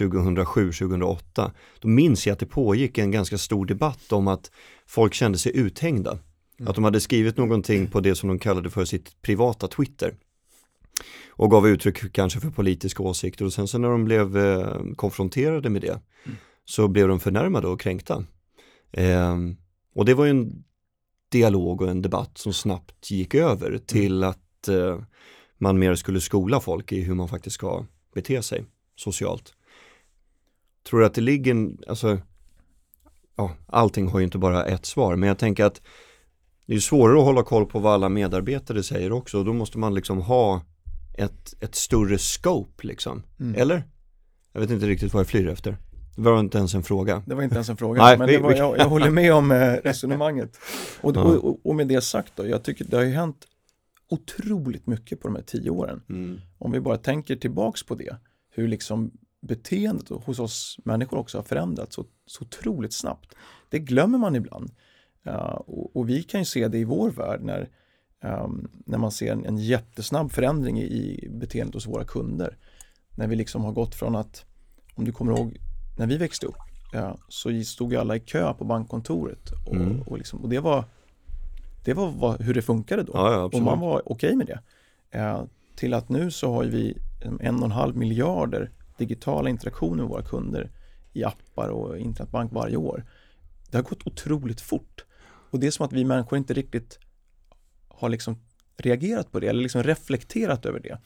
2007-2008 0.00 1.50
då 1.80 1.88
minns 1.88 2.26
jag 2.26 2.32
att 2.32 2.38
det 2.38 2.46
pågick 2.46 2.98
en 2.98 3.10
ganska 3.10 3.38
stor 3.38 3.66
debatt 3.66 4.12
om 4.12 4.28
att 4.28 4.50
folk 4.86 5.14
kände 5.14 5.38
sig 5.38 5.56
uthängda. 5.56 6.18
Mm. 6.60 6.68
Att 6.68 6.74
de 6.74 6.84
hade 6.84 7.00
skrivit 7.00 7.36
någonting 7.36 7.86
på 7.86 8.00
det 8.00 8.14
som 8.14 8.28
de 8.28 8.38
kallade 8.38 8.70
för 8.70 8.84
sitt 8.84 9.22
privata 9.22 9.68
Twitter 9.68 10.14
och 11.28 11.50
gav 11.50 11.68
uttryck 11.68 12.12
kanske 12.12 12.40
för 12.40 12.50
politiska 12.50 13.02
åsikter 13.02 13.44
och 13.44 13.52
sen 13.52 13.68
så 13.68 13.78
när 13.78 13.88
de 13.88 14.04
blev 14.04 14.36
eh, 14.38 14.76
konfronterade 14.96 15.70
med 15.70 15.82
det 15.82 16.00
mm. 16.24 16.38
så 16.64 16.88
blev 16.88 17.08
de 17.08 17.20
förnärmade 17.20 17.68
och 17.68 17.80
kränkta. 17.80 18.24
Eh, 18.92 19.36
och 19.94 20.04
det 20.04 20.14
var 20.14 20.24
ju 20.24 20.30
en 20.30 20.64
dialog 21.28 21.82
och 21.82 21.90
en 21.90 22.02
debatt 22.02 22.38
som 22.38 22.52
snabbt 22.52 23.10
gick 23.10 23.34
över 23.34 23.68
mm. 23.68 23.80
till 23.80 24.24
att 24.24 24.68
eh, 24.68 25.00
man 25.58 25.78
mer 25.78 25.94
skulle 25.94 26.20
skola 26.20 26.60
folk 26.60 26.92
i 26.92 27.00
hur 27.00 27.14
man 27.14 27.28
faktiskt 27.28 27.54
ska 27.54 27.86
bete 28.14 28.42
sig 28.42 28.64
socialt. 28.96 29.54
Tror 30.82 31.00
du 31.00 31.06
att 31.06 31.14
det 31.14 31.20
ligger, 31.20 31.70
alltså, 31.88 32.18
ja, 33.36 33.56
allting 33.66 34.08
har 34.08 34.18
ju 34.18 34.24
inte 34.24 34.38
bara 34.38 34.64
ett 34.64 34.86
svar, 34.86 35.16
men 35.16 35.28
jag 35.28 35.38
tänker 35.38 35.64
att 35.64 35.82
det 36.70 36.76
är 36.76 36.80
svårare 36.80 37.18
att 37.18 37.24
hålla 37.24 37.42
koll 37.42 37.66
på 37.66 37.78
vad 37.78 37.92
alla 37.92 38.08
medarbetare 38.08 38.82
säger 38.82 39.12
också 39.12 39.38
och 39.38 39.44
då 39.44 39.52
måste 39.52 39.78
man 39.78 39.94
liksom 39.94 40.18
ha 40.18 40.62
ett, 41.18 41.54
ett 41.60 41.74
större 41.74 42.18
scope 42.18 42.86
liksom. 42.86 43.22
Mm. 43.40 43.60
Eller? 43.60 43.84
Jag 44.52 44.60
vet 44.60 44.70
inte 44.70 44.86
riktigt 44.86 45.12
vad 45.12 45.20
jag 45.20 45.26
flyr 45.26 45.48
efter. 45.48 45.76
Det 46.16 46.22
var 46.22 46.40
inte 46.40 46.58
ens 46.58 46.74
en 46.74 46.82
fråga. 46.82 47.22
Det 47.26 47.34
var 47.34 47.42
inte 47.42 47.54
ens 47.54 47.68
en 47.68 47.76
fråga, 47.76 48.02
Nej, 48.02 48.18
men 48.18 48.26
vi, 48.26 48.36
var, 48.36 48.52
jag, 48.52 48.78
jag, 48.78 48.88
håller 48.88 49.10
med 49.10 49.34
om 49.34 49.50
eh, 49.50 49.72
resonemanget. 49.72 50.58
Och, 51.00 51.16
ja. 51.16 51.22
och, 51.22 51.66
och, 51.66 51.76
med 51.76 51.88
det 51.88 52.00
sagt 52.00 52.32
då, 52.36 52.46
jag 52.46 52.62
tycker 52.62 52.84
det 52.84 52.96
har 52.96 53.04
ju 53.04 53.12
hänt 53.12 53.46
otroligt 54.10 54.86
mycket 54.86 55.20
på 55.20 55.28
de 55.28 55.34
här 55.34 55.42
tio 55.42 55.70
åren. 55.70 56.02
Mm. 56.08 56.40
Om 56.58 56.72
vi 56.72 56.80
bara 56.80 56.96
tänker 56.96 57.36
tillbaks 57.36 57.82
på 57.82 57.94
det, 57.94 58.16
hur 58.50 58.68
liksom 58.68 59.10
beteendet 59.42 60.08
hos 60.08 60.38
oss 60.38 60.76
människor 60.84 61.18
också 61.18 61.38
har 61.38 61.42
förändrats 61.42 61.94
så, 61.94 62.04
så 62.26 62.44
otroligt 62.44 62.92
snabbt. 62.92 63.34
Det 63.68 63.78
glömmer 63.78 64.18
man 64.18 64.36
ibland. 64.36 64.70
Uh, 65.26 65.34
och, 65.66 65.96
och, 65.96 66.08
vi 66.08 66.22
kan 66.22 66.40
ju 66.40 66.44
se 66.44 66.68
det 66.68 66.78
i 66.78 66.84
vår 66.84 67.10
värld 67.10 67.40
när 67.42 67.68
um, 68.24 68.70
när 68.86 68.98
man 68.98 69.10
ser 69.10 69.32
en, 69.32 69.46
en 69.46 69.58
jättesnabb 69.58 70.32
förändring 70.32 70.78
i, 70.78 70.84
i 70.84 71.28
beteendet 71.30 71.74
hos 71.74 71.86
våra 71.86 72.04
kunder. 72.04 72.56
När 73.16 73.26
vi 73.26 73.36
liksom 73.36 73.64
har 73.64 73.72
gått 73.72 73.94
från 73.94 74.16
att, 74.16 74.44
om 74.94 75.04
du 75.04 75.12
kommer 75.12 75.32
ihåg, 75.32 75.56
när 75.98 76.06
vi 76.06 76.16
växte 76.16 76.46
upp 76.46 76.56
ja, 76.92 77.18
så 77.28 77.62
stod 77.62 77.92
ju 77.92 77.98
alla 77.98 78.16
i 78.16 78.20
kö 78.20 78.54
på 78.54 78.64
bankkontoret 78.64 79.50
och, 79.66 79.74
mm. 79.74 80.02
och, 80.02 80.18
liksom, 80.18 80.40
och 80.40 80.48
det 80.48 80.58
var 80.58 80.84
det 81.84 81.94
var 81.94 82.10
vad, 82.10 82.42
hur 82.42 82.54
det 82.54 82.62
funkade 82.62 83.02
då 83.02 83.12
ja, 83.14 83.32
ja, 83.32 83.42
och 83.42 83.62
man 83.62 83.80
var 83.80 84.02
okej 84.04 84.12
okay 84.12 84.36
med 84.36 84.46
det. 84.46 84.60
Uh, 85.18 85.44
till 85.76 85.94
att 85.94 86.08
nu 86.08 86.30
så 86.30 86.52
har 86.52 86.64
vi 86.64 86.98
en 87.40 87.58
och 87.58 87.64
en 87.64 87.70
halv 87.70 87.96
miljarder 87.96 88.70
digitala 88.96 89.50
interaktioner 89.50 90.02
med 90.02 90.08
våra 90.08 90.22
kunder 90.22 90.70
i 91.12 91.24
appar 91.24 91.68
och 91.68 91.98
internetbank 91.98 92.52
varje 92.52 92.76
år. 92.76 93.04
Det 93.70 93.76
har 93.76 93.82
gått 93.82 94.06
otroligt 94.06 94.60
fort. 94.60 95.04
Och 95.50 95.60
det 95.60 95.66
är 95.66 95.70
som 95.70 95.86
att 95.86 95.92
vi 95.92 96.04
människor 96.04 96.38
inte 96.38 96.54
riktigt 96.54 96.98
har 97.88 98.08
liksom 98.08 98.38
reagerat 98.76 99.32
på 99.32 99.40
det 99.40 99.48
eller 99.48 99.62
liksom 99.62 99.82
reflekterat 99.82 100.66
över 100.66 100.80
det. 100.80 100.98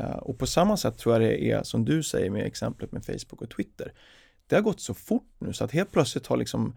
Uh, 0.00 0.16
och 0.16 0.38
på 0.38 0.46
samma 0.46 0.76
sätt 0.76 0.98
tror 0.98 1.14
jag 1.14 1.22
det 1.22 1.50
är 1.50 1.62
som 1.62 1.84
du 1.84 2.02
säger 2.02 2.30
med 2.30 2.46
exemplet 2.46 2.92
med 2.92 3.04
Facebook 3.04 3.42
och 3.42 3.50
Twitter. 3.50 3.92
Det 4.46 4.54
har 4.54 4.62
gått 4.62 4.80
så 4.80 4.94
fort 4.94 5.30
nu 5.38 5.52
så 5.52 5.64
att 5.64 5.72
helt 5.72 5.92
plötsligt 5.92 6.26
har 6.26 6.36
liksom 6.36 6.76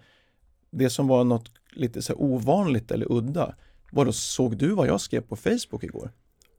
det 0.72 0.90
som 0.90 1.08
var 1.08 1.24
något 1.24 1.52
lite 1.72 2.02
så 2.02 2.14
ovanligt 2.14 2.92
eller 2.92 3.12
udda. 3.12 3.56
Vadå, 3.92 4.12
såg 4.12 4.58
du 4.58 4.70
vad 4.70 4.88
jag 4.88 5.02
skrev 5.02 5.22
på 5.22 5.36
Facebook 5.36 5.84
igår? 5.84 6.12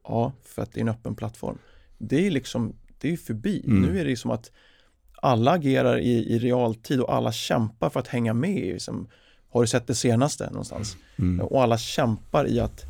Ja, 0.04 0.32
för 0.42 0.62
att 0.62 0.72
det 0.72 0.80
är 0.80 0.82
en 0.82 0.88
öppen 0.88 1.14
plattform. 1.14 1.58
Det 1.98 2.26
är 2.26 2.30
liksom, 2.30 2.76
det 2.98 3.12
är 3.12 3.16
förbi. 3.16 3.62
Mm. 3.66 3.82
Nu 3.82 4.00
är 4.00 4.04
det 4.04 4.16
som 4.16 4.30
att 4.30 4.50
alla 5.22 5.50
agerar 5.50 5.98
i, 5.98 6.34
i 6.34 6.38
realtid 6.38 7.00
och 7.00 7.14
alla 7.14 7.32
kämpar 7.32 7.90
för 7.90 8.00
att 8.00 8.08
hänga 8.08 8.34
med. 8.34 8.72
Liksom, 8.72 9.08
har 9.52 9.60
du 9.60 9.66
sett 9.66 9.86
det 9.86 9.94
senaste 9.94 10.50
någonstans? 10.50 10.96
Mm. 11.18 11.46
Och 11.46 11.62
alla 11.62 11.78
kämpar 11.78 12.48
i 12.48 12.60
att 12.60 12.84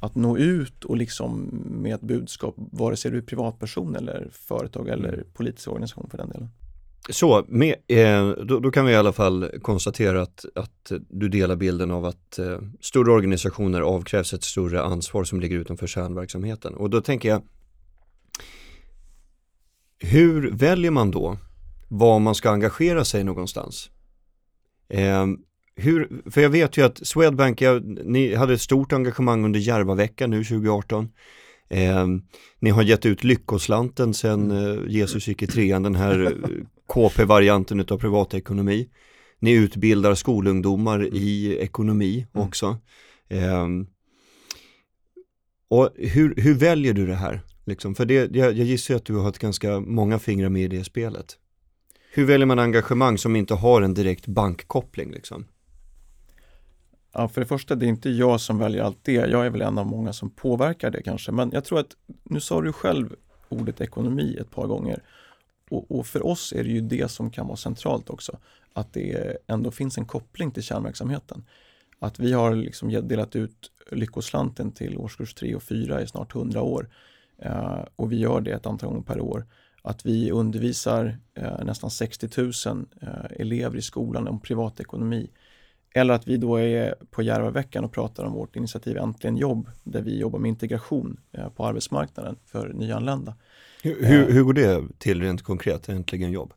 att 0.00 0.14
nå 0.14 0.38
ut 0.38 0.84
och 0.84 0.96
liksom 0.96 1.48
med 1.82 1.94
ett 1.94 2.00
budskap, 2.00 2.54
vare 2.56 2.96
sig 2.96 3.10
du 3.10 3.18
är 3.18 3.22
privatperson 3.22 3.96
eller 3.96 4.28
företag 4.32 4.88
eller 4.88 5.08
mm. 5.08 5.26
politisk 5.34 5.68
organisation 5.68 6.10
för 6.10 6.18
den 6.18 6.30
delen. 6.30 6.48
Så, 7.10 7.44
med, 7.48 7.74
eh, 7.86 8.28
då, 8.28 8.58
då, 8.60 8.70
kan 8.70 8.86
vi 8.86 8.92
i 8.92 8.96
alla 8.96 9.12
fall 9.12 9.50
konstatera 9.62 10.22
att, 10.22 10.44
att 10.54 10.92
du 11.08 11.28
delar 11.28 11.56
bilden 11.56 11.90
av 11.90 12.04
att 12.04 12.38
eh, 12.38 12.58
större 12.80 13.12
organisationer 13.12 13.80
avkrävs 13.80 14.32
ett 14.32 14.44
större 14.44 14.82
ansvar 14.82 15.24
som 15.24 15.40
ligger 15.40 15.58
utanför 15.58 15.86
kärnverksamheten. 15.86 16.74
Och 16.74 16.90
då 16.90 17.00
tänker 17.00 17.28
jag, 17.28 17.42
hur 19.98 20.50
väljer 20.50 20.90
man 20.90 21.10
då 21.10 21.38
var 21.88 22.18
man 22.18 22.34
ska 22.34 22.50
engagera 22.50 23.04
sig 23.04 23.24
någonstans? 23.24 23.90
Eh, 24.88 25.26
hur, 25.76 26.22
för 26.30 26.40
jag 26.40 26.50
vet 26.50 26.76
ju 26.76 26.84
att 26.84 27.06
Swedbank, 27.06 27.60
jag, 27.60 27.82
ni 28.04 28.34
hade 28.34 28.54
ett 28.54 28.60
stort 28.60 28.92
engagemang 28.92 29.44
under 29.44 29.60
Järvaveckan 29.60 30.30
nu 30.30 30.44
2018. 30.44 31.08
Eh, 31.68 32.06
ni 32.58 32.70
har 32.70 32.82
gett 32.82 33.06
ut 33.06 33.24
Lyckoslanten 33.24 34.14
sen 34.14 34.50
eh, 34.50 34.78
Jesus 34.88 35.28
gick 35.28 35.42
i 35.42 35.46
trean, 35.46 35.82
den 35.82 35.94
här 35.94 36.20
eh, 36.20 36.50
KP-varianten 36.86 37.80
utav 37.80 37.98
privatekonomi. 37.98 38.88
Ni 39.38 39.52
utbildar 39.52 40.14
skolungdomar 40.14 41.14
i 41.14 41.58
ekonomi 41.58 42.26
mm. 42.34 42.46
också. 42.46 42.78
Eh, 43.28 43.66
och 45.68 45.90
hur, 45.96 46.34
hur 46.36 46.54
väljer 46.54 46.92
du 46.92 47.06
det 47.06 47.14
här? 47.14 47.40
Liksom? 47.64 47.94
För 47.94 48.04
det, 48.04 48.36
jag, 48.36 48.52
jag 48.52 48.66
gissar 48.66 48.94
att 48.94 49.04
du 49.04 49.16
har 49.16 49.28
ett 49.28 49.38
ganska 49.38 49.80
många 49.80 50.18
fingrar 50.18 50.48
med 50.48 50.62
i 50.62 50.76
det 50.76 50.84
spelet. 50.84 51.36
Hur 52.12 52.24
väljer 52.24 52.46
man 52.46 52.58
engagemang 52.58 53.18
som 53.18 53.36
inte 53.36 53.54
har 53.54 53.82
en 53.82 53.94
direkt 53.94 54.26
bankkoppling? 54.26 55.10
Liksom? 55.10 55.44
Ja, 57.12 57.28
för 57.28 57.40
det 57.40 57.46
första, 57.46 57.74
det 57.74 57.86
är 57.86 57.88
inte 57.88 58.10
jag 58.10 58.40
som 58.40 58.58
väljer 58.58 58.82
allt 58.82 58.98
det. 59.02 59.12
Jag 59.12 59.46
är 59.46 59.50
väl 59.50 59.62
en 59.62 59.78
av 59.78 59.86
många 59.86 60.12
som 60.12 60.30
påverkar 60.30 60.90
det 60.90 61.02
kanske. 61.02 61.32
Men 61.32 61.50
jag 61.52 61.64
tror 61.64 61.80
att, 61.80 61.96
nu 62.22 62.40
sa 62.40 62.60
du 62.60 62.72
själv 62.72 63.16
ordet 63.48 63.80
ekonomi 63.80 64.36
ett 64.40 64.50
par 64.50 64.66
gånger. 64.66 65.02
Och, 65.70 65.98
och, 65.98 66.06
för 66.06 66.26
oss 66.26 66.52
är 66.52 66.64
det 66.64 66.70
ju 66.70 66.80
det 66.80 67.10
som 67.10 67.30
kan 67.30 67.46
vara 67.46 67.56
centralt 67.56 68.10
också. 68.10 68.38
Att 68.72 68.92
det 68.92 69.36
ändå 69.46 69.70
finns 69.70 69.98
en 69.98 70.04
koppling 70.04 70.50
till 70.50 70.62
kärnverksamheten. 70.62 71.44
Att 71.98 72.18
vi 72.18 72.32
har 72.32 72.54
liksom 72.54 73.08
delat 73.08 73.36
ut 73.36 73.70
Lyckoslanten 73.90 74.72
till 74.72 74.98
årskurs 74.98 75.34
3 75.34 75.54
och 75.54 75.62
4 75.62 76.02
i 76.02 76.06
snart 76.06 76.34
100 76.34 76.62
år. 76.62 76.88
Eh, 77.38 77.84
och 77.96 78.12
vi 78.12 78.18
gör 78.18 78.40
det 78.40 78.50
ett 78.50 78.66
antal 78.66 78.88
gånger 78.88 79.02
per 79.02 79.20
år. 79.20 79.46
Att 79.82 80.06
vi 80.06 80.30
undervisar 80.30 81.18
eh, 81.34 81.64
nästan 81.64 81.90
60 81.90 82.28
000 82.36 82.86
eh, 83.00 83.40
elever 83.40 83.78
i 83.78 83.82
skolan 83.82 84.28
om 84.28 84.40
privatekonomi 84.40 85.30
eller 85.94 86.14
att 86.14 86.28
vi 86.28 86.36
då 86.36 86.56
är 86.56 86.94
på 87.10 87.22
Järvaveckan 87.22 87.84
och 87.84 87.92
pratar 87.92 88.24
om 88.24 88.32
vårt 88.32 88.56
initiativ 88.56 88.96
Äntligen 88.96 89.36
jobb, 89.36 89.70
där 89.84 90.02
vi 90.02 90.18
jobbar 90.18 90.38
med 90.38 90.48
integration 90.48 91.20
eh, 91.32 91.48
på 91.48 91.66
arbetsmarknaden 91.66 92.36
för 92.46 92.68
nyanlända. 92.68 93.34
Hur, 93.82 94.04
hur, 94.04 94.32
hur 94.32 94.42
går 94.42 94.52
det 94.52 94.82
till 94.98 95.22
rent 95.22 95.42
konkret, 95.42 95.88
Äntligen 95.88 96.32
jobb? 96.32 96.52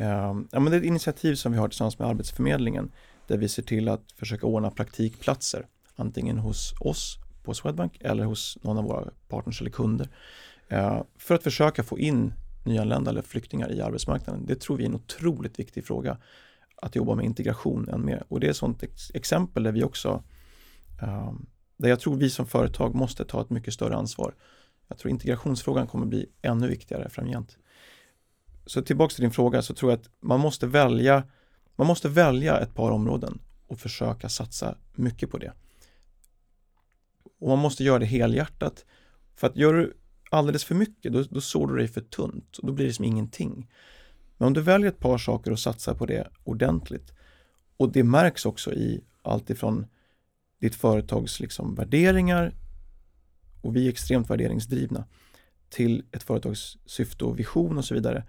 Uh, 0.00 0.06
ja, 0.50 0.60
men 0.60 0.64
det 0.64 0.76
är 0.76 0.78
ett 0.78 0.86
initiativ 0.86 1.34
som 1.34 1.52
vi 1.52 1.58
har 1.58 1.68
tillsammans 1.68 1.98
med 1.98 2.08
Arbetsförmedlingen 2.08 2.90
där 3.26 3.36
vi 3.36 3.48
ser 3.48 3.62
till 3.62 3.88
att 3.88 4.12
försöka 4.12 4.46
ordna 4.46 4.70
praktikplatser 4.70 5.66
antingen 5.96 6.38
hos 6.38 6.74
oss 6.80 7.18
på 7.44 7.54
Swedbank 7.54 7.98
eller 8.00 8.24
hos 8.24 8.58
någon 8.62 8.78
av 8.78 8.84
våra 8.84 9.10
partners 9.28 9.60
eller 9.60 9.70
kunder 9.70 10.08
för 11.18 11.34
att 11.34 11.42
försöka 11.42 11.82
få 11.82 11.98
in 11.98 12.32
nyanlända 12.64 13.10
eller 13.10 13.22
flyktingar 13.22 13.72
i 13.72 13.80
arbetsmarknaden. 13.80 14.46
Det 14.46 14.60
tror 14.60 14.76
vi 14.76 14.84
är 14.84 14.88
en 14.88 14.94
otroligt 14.94 15.58
viktig 15.58 15.84
fråga 15.84 16.18
att 16.82 16.96
jobba 16.96 17.14
med 17.14 17.24
integration 17.24 17.88
än 17.88 18.04
mer. 18.04 18.24
Och 18.28 18.40
det 18.40 18.46
är 18.46 18.50
ett 18.50 18.56
sådant 18.56 18.82
ex 18.82 19.10
exempel 19.14 19.62
där 19.62 19.72
vi 19.72 19.84
också 19.84 20.22
uh, 21.02 21.32
där 21.76 21.88
jag 21.88 22.00
tror 22.00 22.16
vi 22.16 22.30
som 22.30 22.46
företag 22.46 22.94
måste 22.94 23.24
ta 23.24 23.40
ett 23.40 23.50
mycket 23.50 23.74
större 23.74 23.96
ansvar. 23.96 24.34
Jag 24.88 24.98
tror 24.98 25.10
integrationsfrågan 25.10 25.86
kommer 25.86 26.06
bli 26.06 26.26
ännu 26.42 26.68
viktigare 26.68 27.08
framgent. 27.08 27.58
Så 28.66 28.82
tillbaks 28.82 29.14
till 29.14 29.22
din 29.22 29.30
fråga 29.30 29.62
så 29.62 29.74
tror 29.74 29.92
jag 29.92 30.00
att 30.00 30.10
man 30.20 30.40
måste 30.40 30.66
välja 30.66 31.24
man 31.78 31.86
måste 31.86 32.08
välja 32.08 32.60
ett 32.60 32.74
par 32.74 32.90
områden 32.90 33.40
och 33.66 33.78
försöka 33.78 34.28
satsa 34.28 34.76
mycket 34.94 35.30
på 35.30 35.38
det. 35.38 35.52
Och 37.40 37.48
man 37.48 37.58
måste 37.58 37.84
göra 37.84 37.98
det 37.98 38.06
helhjärtat. 38.06 38.84
För 39.34 39.46
att 39.46 39.56
gör 39.56 39.74
du 39.74 39.96
alldeles 40.30 40.64
för 40.64 40.74
mycket, 40.74 41.12
då, 41.12 41.22
då 41.22 41.40
sår 41.40 41.66
du 41.66 41.76
dig 41.76 41.88
för 41.88 42.00
tunt 42.00 42.58
och 42.58 42.66
då 42.66 42.72
blir 42.72 42.86
det 42.86 42.92
som 42.92 43.04
ingenting. 43.04 43.70
Men 44.38 44.46
om 44.46 44.52
du 44.54 44.60
väljer 44.60 44.88
ett 44.88 45.00
par 45.00 45.18
saker 45.18 45.50
och 45.50 45.58
satsar 45.58 45.94
på 45.94 46.06
det 46.06 46.28
ordentligt 46.44 47.12
och 47.76 47.92
det 47.92 48.04
märks 48.04 48.46
också 48.46 48.72
i 48.72 49.04
allt 49.22 49.50
ifrån 49.50 49.86
ditt 50.60 50.74
företags 50.74 51.40
liksom 51.40 51.74
värderingar 51.74 52.54
och 53.62 53.76
vi 53.76 53.86
är 53.86 53.90
extremt 53.90 54.30
värderingsdrivna 54.30 55.04
till 55.68 56.04
ett 56.12 56.22
företags 56.22 56.78
syfte 56.86 57.24
och 57.24 57.38
vision 57.38 57.78
och 57.78 57.84
så 57.84 57.94
vidare 57.94 58.24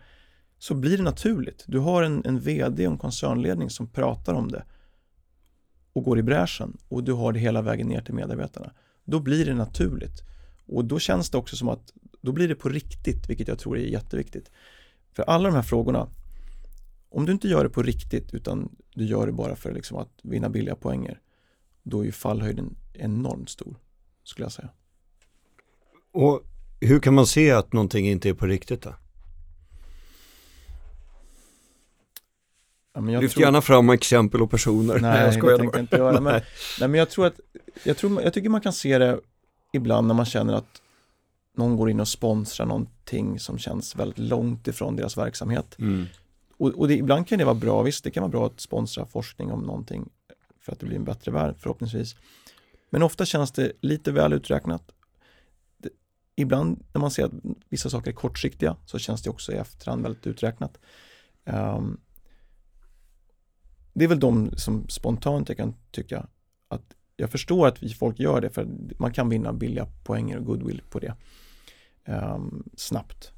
så 0.58 0.76
blir 0.76 0.98
det 0.98 1.04
naturligt. 1.04 1.64
Du 1.68 1.80
har 1.80 2.04
en, 2.04 2.26
en 2.26 2.40
VD 2.40 2.88
och 2.88 2.94
en 2.94 3.00
koncernledning 3.00 3.70
som 3.70 3.88
pratar 3.88 4.34
om 4.34 4.52
det 4.52 4.64
och 5.94 6.04
går 6.04 6.20
i 6.20 6.24
bräschen 6.24 6.78
och 6.88 7.04
du 7.04 7.14
har 7.14 7.34
det 7.34 7.40
hela 7.40 7.62
vägen 7.62 7.88
ner 7.88 8.02
till 8.02 8.14
medarbetarna. 8.14 8.72
Då 9.06 9.20
blir 9.20 9.46
det 9.46 9.54
naturligt 9.54 10.24
och 10.66 10.86
då 10.86 11.00
känns 11.00 11.30
det 11.30 11.38
också 11.38 11.56
som 11.56 11.70
att 11.70 11.94
då 12.22 12.32
blir 12.32 12.48
det 12.48 12.56
på 12.56 12.70
riktigt, 12.70 13.30
vilket 13.30 13.48
jag 13.48 13.60
tror 13.60 13.78
är 13.78 13.86
jätteviktigt. 13.86 14.52
För 15.14 15.24
alla 15.24 15.50
de 15.50 15.56
här 15.56 15.62
frågorna, 15.62 16.10
om 17.10 17.26
du 17.26 17.32
inte 17.32 17.48
gör 17.48 17.64
det 17.64 17.70
på 17.70 17.82
riktigt 17.82 18.34
utan 18.34 18.76
du 18.94 19.06
gör 19.06 19.26
det 19.26 19.32
bara 19.32 19.56
för 19.56 19.74
liksom 19.74 19.98
att 19.98 20.20
vinna 20.24 20.50
billiga 20.50 20.76
poänger, 20.76 21.20
då 21.84 22.02
är 22.02 22.06
ju 22.06 22.12
fallhöjden 22.12 22.76
enormt 22.94 23.50
stor, 23.50 23.76
skulle 24.24 24.46
jag 24.46 24.52
säga. 24.52 24.70
Och 26.12 26.42
hur 26.82 27.00
kan 27.00 27.14
man 27.14 27.28
se 27.28 27.52
att 27.52 27.74
någonting 27.74 28.08
inte 28.08 28.30
är 28.30 28.34
på 28.34 28.46
riktigt 28.46 28.82
då? 28.82 28.96
Ja, 32.94 33.02
Lyft 33.02 33.34
tror... 33.34 33.46
gärna 33.46 33.62
fram 33.62 33.90
exempel 33.90 34.42
och 34.42 34.52
personer. 34.52 35.00
Nej, 35.00 35.26
jag 35.26 35.34
skojar 35.34 35.58
det 35.58 35.58
tänkte 35.58 35.78
jag 35.78 35.84
inte 35.84 35.96
göra. 35.98 36.22
Men, 36.22 36.34
nej. 36.80 36.90
men 36.90 36.94
jag 36.94 37.10
tror 37.10 37.26
att, 37.26 37.40
jag, 37.84 37.98
tror, 37.98 38.22
jag 38.22 38.34
tycker 38.34 38.50
man 38.50 38.62
kan 38.62 38.74
se 38.74 38.98
det 38.98 39.20
ibland 39.74 40.08
när 40.08 40.16
man 40.16 40.26
känner 40.26 40.54
att 40.54 40.82
någon 41.58 41.76
går 41.76 41.90
in 41.90 42.00
och 42.00 42.08
sponsrar 42.08 42.66
någonting 42.66 43.40
som 43.40 43.58
känns 43.58 43.96
väldigt 43.96 44.18
långt 44.18 44.68
ifrån 44.68 44.96
deras 44.96 45.18
verksamhet. 45.18 45.76
Mm. 45.80 46.06
Och, 46.58 46.70
och 46.70 46.88
det, 46.88 46.94
ibland 46.94 47.28
kan 47.28 47.38
det 47.38 47.46
vara 47.46 47.56
bra, 47.56 47.82
visst 47.82 48.04
det 48.04 48.12
kan 48.12 48.22
vara 48.22 48.32
bra 48.32 48.46
att 48.46 48.60
sponsra 48.60 49.06
forskning 49.06 49.52
om 49.52 49.62
någonting 49.62 50.10
för 50.60 50.72
att 50.72 50.80
det 50.80 50.86
blir 50.86 50.98
en 50.98 51.04
bättre 51.04 51.32
värld 51.32 51.56
förhoppningsvis. 51.60 52.16
Men 52.90 53.04
ofta 53.04 53.26
känns 53.26 53.52
det 53.52 53.72
lite 53.82 54.12
väl 54.12 54.34
uträknat. 54.34 54.92
Det, 55.78 55.90
ibland 56.36 56.84
när 56.94 57.02
man 57.02 57.12
ser 57.12 57.26
att 57.26 57.32
vissa 57.70 57.90
saker 57.90 58.12
är 58.12 58.16
kortsiktiga 58.16 58.76
så 58.86 59.00
känns 59.00 59.24
det 59.24 59.30
också 59.30 59.52
i 59.52 59.56
efterhand 59.56 60.02
väldigt 60.02 60.28
uträknat. 60.28 60.78
Um, 61.46 62.00
det 63.94 64.04
är 64.04 64.10
väl 64.10 64.20
de 64.20 64.58
som 64.58 64.90
spontant 64.90 65.50
jag 65.50 65.58
kan 65.58 65.76
tycka 65.92 66.28
att 66.68 66.96
jag 67.20 67.32
förstår 67.32 67.68
att 67.68 67.94
folk 68.00 68.20
gör 68.20 68.42
det 68.42 68.50
för 68.50 68.68
man 68.98 69.14
kan 69.14 69.30
vinna 69.30 69.54
billiga 69.54 69.88
poänger 70.04 70.38
och 70.38 70.46
goodwill 70.46 70.82
på 70.90 71.00
det 71.00 71.16
um, 72.06 72.64
snabbt. 72.76 73.32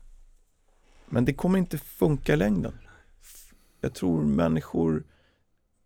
Men 1.10 1.26
det 1.26 1.34
kommer 1.34 1.60
inte 1.60 1.78
funka 1.78 2.34
i 2.34 2.38
längden. 2.38 2.74
Jag 3.82 3.94
tror 3.94 4.24
människor 4.24 5.04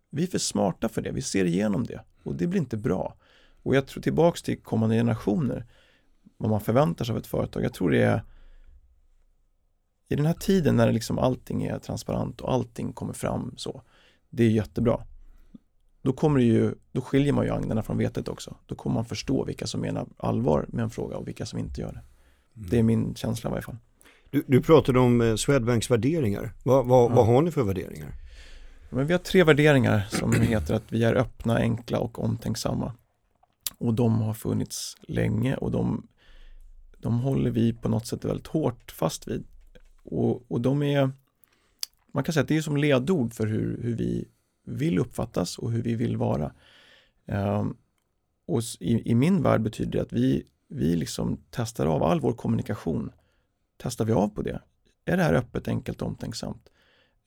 vi 0.10 0.24
är 0.24 0.28
för 0.28 0.38
smarta 0.38 0.90
för 0.90 1.02
det, 1.02 1.12
vi 1.12 1.22
ser 1.22 1.46
igenom 1.46 1.84
det 1.84 2.02
och 2.24 2.36
det 2.36 2.48
blir 2.48 2.60
inte 2.60 2.78
bra. 2.78 3.16
Och 3.64 3.76
jag 3.76 3.88
tror 3.88 4.02
tillbaks 4.02 4.42
till 4.42 4.62
kommande 4.62 4.96
generationer, 4.96 5.66
vad 6.38 6.50
man 6.50 6.62
förväntar 6.62 7.06
sig 7.06 7.14
av 7.14 7.20
ett 7.20 7.28
företag. 7.28 7.64
Jag 7.64 7.74
tror 7.74 7.92
det 7.92 8.04
är 8.04 8.24
i 10.08 10.16
den 10.16 10.26
här 10.26 10.34
tiden 10.34 10.76
när 10.76 10.92
liksom 10.92 11.20
allting 11.20 11.64
är 11.64 11.80
transparent 11.80 12.42
och 12.42 12.54
allting 12.54 12.94
kommer 12.94 13.14
fram 13.14 13.54
så, 13.58 13.82
det 14.30 14.44
är 14.44 14.50
jättebra. 14.50 15.06
Då 16.06 16.14
kommer 16.14 16.40
ju, 16.40 16.74
då 16.92 17.02
skiljer 17.02 17.34
man 17.34 17.46
ju 17.46 17.52
agnarna 17.52 17.84
från 17.84 17.98
vetet 17.98 18.28
också. 18.28 18.56
Då 18.66 18.76
kommer 18.76 18.94
man 18.94 19.06
förstå 19.06 19.44
vilka 19.44 19.68
som 19.68 19.82
menar 19.82 20.08
allvar 20.18 20.66
med 20.70 20.84
en 20.84 20.90
fråga 20.90 21.18
och 21.18 21.28
vilka 21.28 21.46
som 21.46 21.60
inte 21.60 21.82
gör 21.82 21.92
det. 21.92 22.02
Mm. 22.56 22.70
Det 22.70 22.80
är 22.80 22.84
min 22.84 23.16
känsla 23.16 23.50
i 23.50 23.52
varje 23.52 23.62
fall. 23.62 23.78
Du, 24.30 24.44
du 24.48 24.62
pratade 24.62 25.00
om 25.00 25.22
eh, 25.22 25.36
Swedbanks 25.36 25.92
värderingar. 25.92 26.54
Vad, 26.64 26.86
vad, 26.86 27.12
ja. 27.12 27.16
vad 27.16 27.26
har 27.26 27.42
ni 27.42 27.52
för 27.52 27.64
värderingar? 27.64 28.14
Men 28.90 29.08
vi 29.08 29.14
har 29.14 29.20
tre 29.20 29.44
värderingar 29.44 30.08
som 30.10 30.34
heter 30.42 30.74
att 30.74 30.84
vi 30.90 31.04
är 31.04 31.16
öppna, 31.16 31.58
enkla 31.58 32.00
och 32.00 32.24
omtänksamma. 32.24 32.94
Och 33.78 33.94
de 33.94 34.22
har 34.22 34.34
funnits 34.34 34.98
länge 35.02 35.56
och 35.56 35.72
de, 35.72 36.08
de 36.98 37.20
håller 37.20 37.52
vi 37.52 37.74
på 37.74 37.90
något 37.90 38.08
sätt 38.08 38.26
väldigt 38.26 38.48
hårt 38.48 38.92
fast 38.92 39.28
vid. 39.28 39.46
Och, 40.04 40.52
och 40.52 40.62
de 40.62 40.84
är, 40.84 41.12
man 42.14 42.24
kan 42.24 42.34
säga 42.34 42.42
att 42.42 42.48
det 42.48 42.58
är 42.58 42.62
som 42.62 42.78
ledord 42.78 43.34
för 43.34 43.48
hur, 43.48 43.80
hur 43.84 43.96
vi 43.96 44.28
vill 44.66 45.00
uppfattas 45.00 45.58
och 45.58 45.72
hur 45.72 45.82
vi 45.82 45.96
vill 45.96 46.18
vara. 46.18 46.52
Ehm, 47.26 47.78
och 48.46 48.62
i, 48.80 49.12
i, 49.12 49.16
min 49.16 49.44
värld 49.44 49.62
betyder 49.62 49.92
det 49.92 50.02
att 50.02 50.14
vi, 50.14 50.48
vi 50.68 50.96
liksom 50.96 51.38
testar 51.50 51.86
av 51.86 52.04
all 52.04 52.20
vår 52.20 52.34
kommunikation. 52.34 53.12
Testar 53.78 54.06
vi 54.06 54.14
av 54.14 54.28
på 54.28 54.42
det? 54.42 54.62
Är 55.06 55.18
det 55.18 55.24
här 55.24 55.34
öppet, 55.34 55.68
enkelt 55.68 56.02
och 56.02 56.08
omtänksamt? 56.08 56.70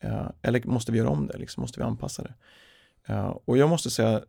Ehm, 0.01 0.33
eller 0.43 0.67
måste 0.67 0.93
vi 0.93 0.99
göra 0.99 1.09
om 1.09 1.27
det? 1.27 1.39
Liksom, 1.39 1.61
måste 1.61 1.81
vi 1.81 1.85
anpassa 1.85 2.23
det? 2.23 2.35
Ehm, 3.13 3.33
och 3.45 3.59
jag 3.59 3.69
måste 3.69 3.91
säga, 3.91 4.25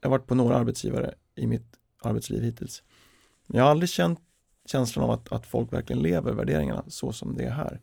jag 0.00 0.08
har 0.08 0.18
varit 0.18 0.26
på 0.26 0.34
några 0.34 0.56
arbetsgivare 0.56 1.14
i 1.34 1.46
mitt 1.46 1.78
arbetsliv 2.02 2.42
hittills. 2.42 2.82
Men 3.46 3.58
jag 3.58 3.64
har 3.64 3.70
aldrig 3.70 3.88
känt 3.88 4.20
känslan 4.66 5.04
av 5.04 5.10
att, 5.10 5.32
att 5.32 5.46
folk 5.46 5.72
verkligen 5.72 6.02
lever 6.02 6.32
värderingarna 6.32 6.84
så 6.88 7.12
som 7.12 7.36
det 7.36 7.44
är 7.44 7.50
här. 7.50 7.80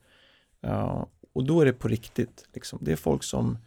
Uh, 0.65 1.05
och 1.33 1.43
då 1.43 1.61
är 1.61 1.65
det 1.65 1.73
på 1.73 1.87
riktigt. 1.87 2.45
Liksom. 2.53 2.79
Det 2.81 2.91
är 2.91 2.95
folk 2.95 3.23
som 3.23 3.57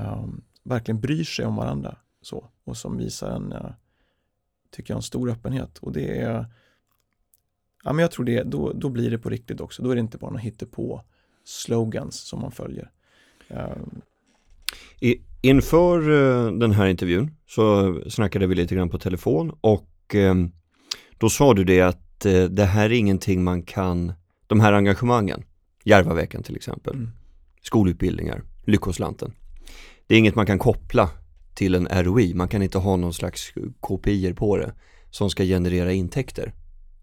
um, 0.00 0.42
verkligen 0.62 1.00
bryr 1.00 1.24
sig 1.24 1.46
om 1.46 1.56
varandra 1.56 1.96
så 2.22 2.50
och 2.64 2.76
som 2.76 2.96
visar 2.96 3.30
en, 3.30 3.52
uh, 3.52 3.70
tycker 4.70 4.94
jag, 4.94 4.98
en 4.98 5.02
stor 5.02 5.30
öppenhet. 5.30 5.78
Och 5.78 5.92
det 5.92 6.20
är, 6.20 6.46
ja 7.84 7.92
men 7.92 8.02
jag 8.02 8.10
tror 8.10 8.24
det, 8.24 8.42
då, 8.42 8.72
då 8.72 8.88
blir 8.88 9.10
det 9.10 9.18
på 9.18 9.30
riktigt 9.30 9.60
också. 9.60 9.82
Då 9.82 9.90
är 9.90 9.94
det 9.94 10.00
inte 10.00 10.18
bara 10.18 10.30
något 10.30 10.70
på 10.70 11.02
slogans 11.44 12.20
som 12.20 12.40
man 12.40 12.50
följer. 12.50 12.90
Um, 13.48 14.00
I, 15.00 15.20
inför 15.42 16.08
uh, 16.08 16.58
den 16.58 16.72
här 16.72 16.86
intervjun 16.86 17.36
så 17.46 18.00
snackade 18.10 18.46
vi 18.46 18.54
lite 18.54 18.74
grann 18.74 18.90
på 18.90 18.98
telefon 18.98 19.52
och 19.60 20.14
um, 20.14 20.52
då 21.18 21.30
sa 21.30 21.54
du 21.54 21.64
det 21.64 21.80
att 21.80 22.26
uh, 22.26 22.44
det 22.44 22.64
här 22.64 22.84
är 22.84 22.92
ingenting 22.92 23.44
man 23.44 23.62
kan, 23.62 24.12
de 24.46 24.60
här 24.60 24.72
engagemangen, 24.72 25.44
Järvaveckan 25.84 26.42
till 26.42 26.56
exempel, 26.56 26.94
mm. 26.94 27.10
skolutbildningar, 27.62 28.42
Lyckoslanten. 28.64 29.32
Det 30.06 30.14
är 30.14 30.18
inget 30.18 30.34
man 30.34 30.46
kan 30.46 30.58
koppla 30.58 31.10
till 31.54 31.74
en 31.74 31.88
ROI, 32.04 32.34
man 32.34 32.48
kan 32.48 32.62
inte 32.62 32.78
ha 32.78 32.96
någon 32.96 33.14
slags 33.14 33.52
KPI 33.80 34.34
på 34.34 34.56
det 34.56 34.74
som 35.10 35.30
ska 35.30 35.44
generera 35.44 35.92
intäkter. 35.92 36.52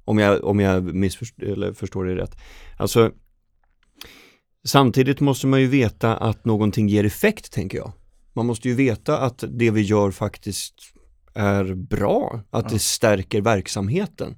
Om 0.06 0.18
jag, 0.18 0.44
om 0.44 0.60
jag 0.60 0.84
missförstår 0.84 1.44
eller 1.44 1.74
förstår 1.74 2.06
det 2.06 2.16
rätt. 2.16 2.38
Alltså, 2.78 3.12
samtidigt 4.64 5.20
måste 5.20 5.48
man 5.48 5.62
ju 5.62 5.68
veta 5.68 6.18
att 6.18 6.46
någonting 6.46 6.88
ger 6.88 7.04
effekt, 7.04 7.54
tänker 7.54 7.78
jag. 7.78 7.92
Man 8.34 8.46
måste 8.46 8.70
ju 8.70 8.76
veta 8.76 9.18
att 9.18 9.44
det 9.50 9.72
vi 9.72 9.82
gör 9.82 10.12
faktiskt 10.12 10.74
är 11.34 11.74
bra, 11.74 12.42
att 12.50 12.70
det 12.70 12.80
stärker 12.80 13.42
verksamheten. 13.42 14.36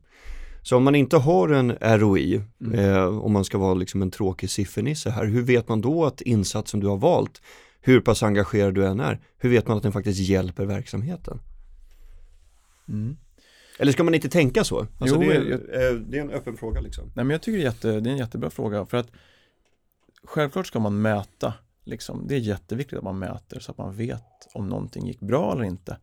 Så 0.62 0.78
om 0.78 0.84
man 0.84 0.95
inte 0.95 1.17
har 1.17 1.49
en 1.49 1.71
ROI, 1.99 2.41
mm. 2.62 2.80
eh, 2.80 3.06
om 3.06 3.34
man 3.34 3.45
ska 3.45 3.58
vara 3.58 3.73
liksom 3.73 4.02
en 4.02 4.12
tråkig 4.12 4.49
siffernisse 4.49 5.10
här, 5.10 5.26
hur 5.26 5.41
vet 5.41 5.69
man 5.69 5.82
då 5.82 6.06
att 6.06 6.21
insatsen 6.21 6.80
du 6.80 6.88
har 6.88 6.97
valt, 6.97 7.41
hur 7.86 8.02
pass 8.02 8.24
engagerad 8.24 8.74
du 8.74 8.86
än 8.86 9.00
är, 9.00 9.19
hur 9.38 9.50
vet 9.50 9.67
man 9.67 9.78
att 9.78 9.84
den 9.84 9.91
faktiskt 9.91 10.19
hjälper 10.19 10.65
verksamheten? 10.65 11.39
Mm. 12.88 13.17
Eller 13.80 13.91
ska 13.91 14.04
man 14.04 14.13
inte 14.13 14.30
tänka 14.30 14.63
så? 14.63 14.80
Alltså 14.80 15.15
jo, 15.15 15.19
det, 15.19 15.36
är, 15.36 15.43
jag, 15.43 15.91
eh, 15.91 16.00
det 16.00 16.17
är 16.17 16.22
en 16.22 16.32
öppen 16.32 16.58
fråga 16.58 16.82
liksom. 16.82 17.12
Nej 17.15 17.26
men 17.26 17.30
jag 17.30 17.41
tycker 17.41 17.58
det 17.58 17.63
är, 17.63 17.65
jätte, 17.65 18.00
det 18.00 18.10
är 18.10 18.12
en 18.12 18.17
jättebra 18.17 18.50
fråga 18.50 18.86
för 18.86 18.98
att 18.98 19.08
självklart 20.24 20.67
ska 20.67 20.80
man 20.80 21.02
mäta, 21.02 21.54
liksom. 21.84 22.28
det 22.28 22.36
är 22.36 22.39
jätteviktigt 22.39 22.98
att 22.98 23.04
man 23.04 23.19
mäter 23.19 23.60
så 23.60 23.72
att 23.72 23.78
man 23.78 23.96
vet 23.96 24.48
om 24.54 24.69
någonting 24.69 25.08
gick 25.08 25.19
bra 25.19 25.52
eller 25.54 25.63
inte. 25.63 25.98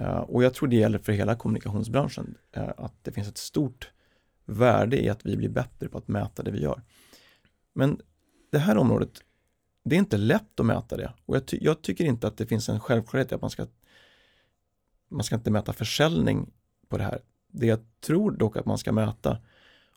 Uh, 0.00 0.16
och 0.16 0.44
jag 0.44 0.54
tror 0.54 0.68
det 0.68 0.76
gäller 0.76 0.98
för 0.98 1.12
hela 1.12 1.34
kommunikationsbranschen, 1.34 2.34
uh, 2.56 2.70
att 2.76 2.94
det 3.02 3.12
finns 3.12 3.28
ett 3.28 3.38
stort 3.38 3.90
värde 4.44 5.04
i 5.04 5.08
att 5.08 5.26
vi 5.26 5.36
blir 5.36 5.48
bättre 5.48 5.88
på 5.88 5.98
att 5.98 6.08
mäta 6.08 6.42
det 6.42 6.50
vi 6.50 6.60
gör. 6.60 6.82
Men 7.72 8.00
det 8.50 8.58
här 8.58 8.76
området, 8.76 9.10
det 9.84 9.96
är 9.96 9.98
inte 9.98 10.16
lätt 10.16 10.60
att 10.60 10.66
mäta 10.66 10.96
det. 10.96 11.12
Och 11.26 11.36
jag, 11.36 11.46
ty 11.46 11.58
jag 11.60 11.82
tycker 11.82 12.04
inte 12.04 12.26
att 12.26 12.36
det 12.36 12.46
finns 12.46 12.68
en 12.68 12.80
självklarhet 12.80 13.32
i 13.32 13.34
att 13.34 13.40
man 13.40 13.50
ska, 13.50 13.66
man 15.08 15.24
ska 15.24 15.34
inte 15.34 15.50
mäta 15.50 15.72
försäljning 15.72 16.52
på 16.88 16.98
det 16.98 17.04
här. 17.04 17.22
Det 17.48 17.66
jag 17.66 17.80
tror 18.00 18.30
dock 18.30 18.56
att 18.56 18.66
man 18.66 18.78
ska 18.78 18.92
mäta 18.92 19.38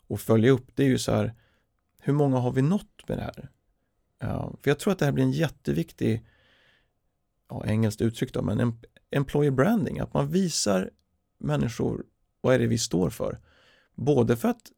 och 0.06 0.20
följa 0.20 0.50
upp, 0.50 0.66
det 0.74 0.82
är 0.82 0.88
ju 0.88 0.98
så 0.98 1.12
här, 1.12 1.34
hur 1.98 2.12
många 2.12 2.38
har 2.38 2.52
vi 2.52 2.62
nått 2.62 3.08
med 3.08 3.18
det 3.18 3.22
här? 3.22 3.48
Uh, 4.24 4.56
för 4.62 4.70
jag 4.70 4.78
tror 4.78 4.92
att 4.92 4.98
det 4.98 5.04
här 5.04 5.12
blir 5.12 5.24
en 5.24 5.32
jätteviktig, 5.32 6.26
ja, 7.48 7.64
engelskt 7.66 8.00
uttryck 8.00 8.32
då, 8.32 8.42
men 8.42 8.80
employer 9.10 9.50
branding, 9.50 9.98
att 9.98 10.14
man 10.14 10.28
visar 10.28 10.90
människor 11.38 12.04
vad 12.40 12.54
är 12.54 12.58
det 12.58 12.66
vi 12.66 12.78
står 12.78 13.10
för. 13.10 13.40
Både 13.94 14.36
för 14.36 14.48
att 14.48 14.72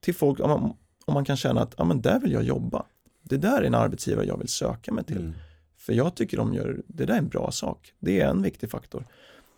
till 0.00 0.14
folk, 0.14 0.40
om 0.40 0.50
man, 0.50 0.76
om 1.10 1.14
man 1.14 1.24
kan 1.24 1.36
känna 1.36 1.60
att 1.60 1.74
ja, 1.78 1.84
men 1.84 2.00
där 2.00 2.20
vill 2.20 2.32
jag 2.32 2.42
jobba. 2.42 2.86
Det 3.22 3.36
där 3.36 3.62
är 3.62 3.66
en 3.66 3.74
arbetsgivare 3.74 4.26
jag 4.26 4.38
vill 4.38 4.48
söka 4.48 4.92
mig 4.92 5.04
till. 5.04 5.16
Mm. 5.16 5.34
För 5.76 5.92
jag 5.92 6.14
tycker 6.14 6.36
de 6.36 6.54
gör, 6.54 6.82
det 6.86 7.04
där 7.04 7.14
är 7.14 7.18
en 7.18 7.28
bra 7.28 7.50
sak. 7.50 7.92
Det 7.98 8.20
är 8.20 8.28
en 8.28 8.42
viktig 8.42 8.70
faktor. 8.70 9.04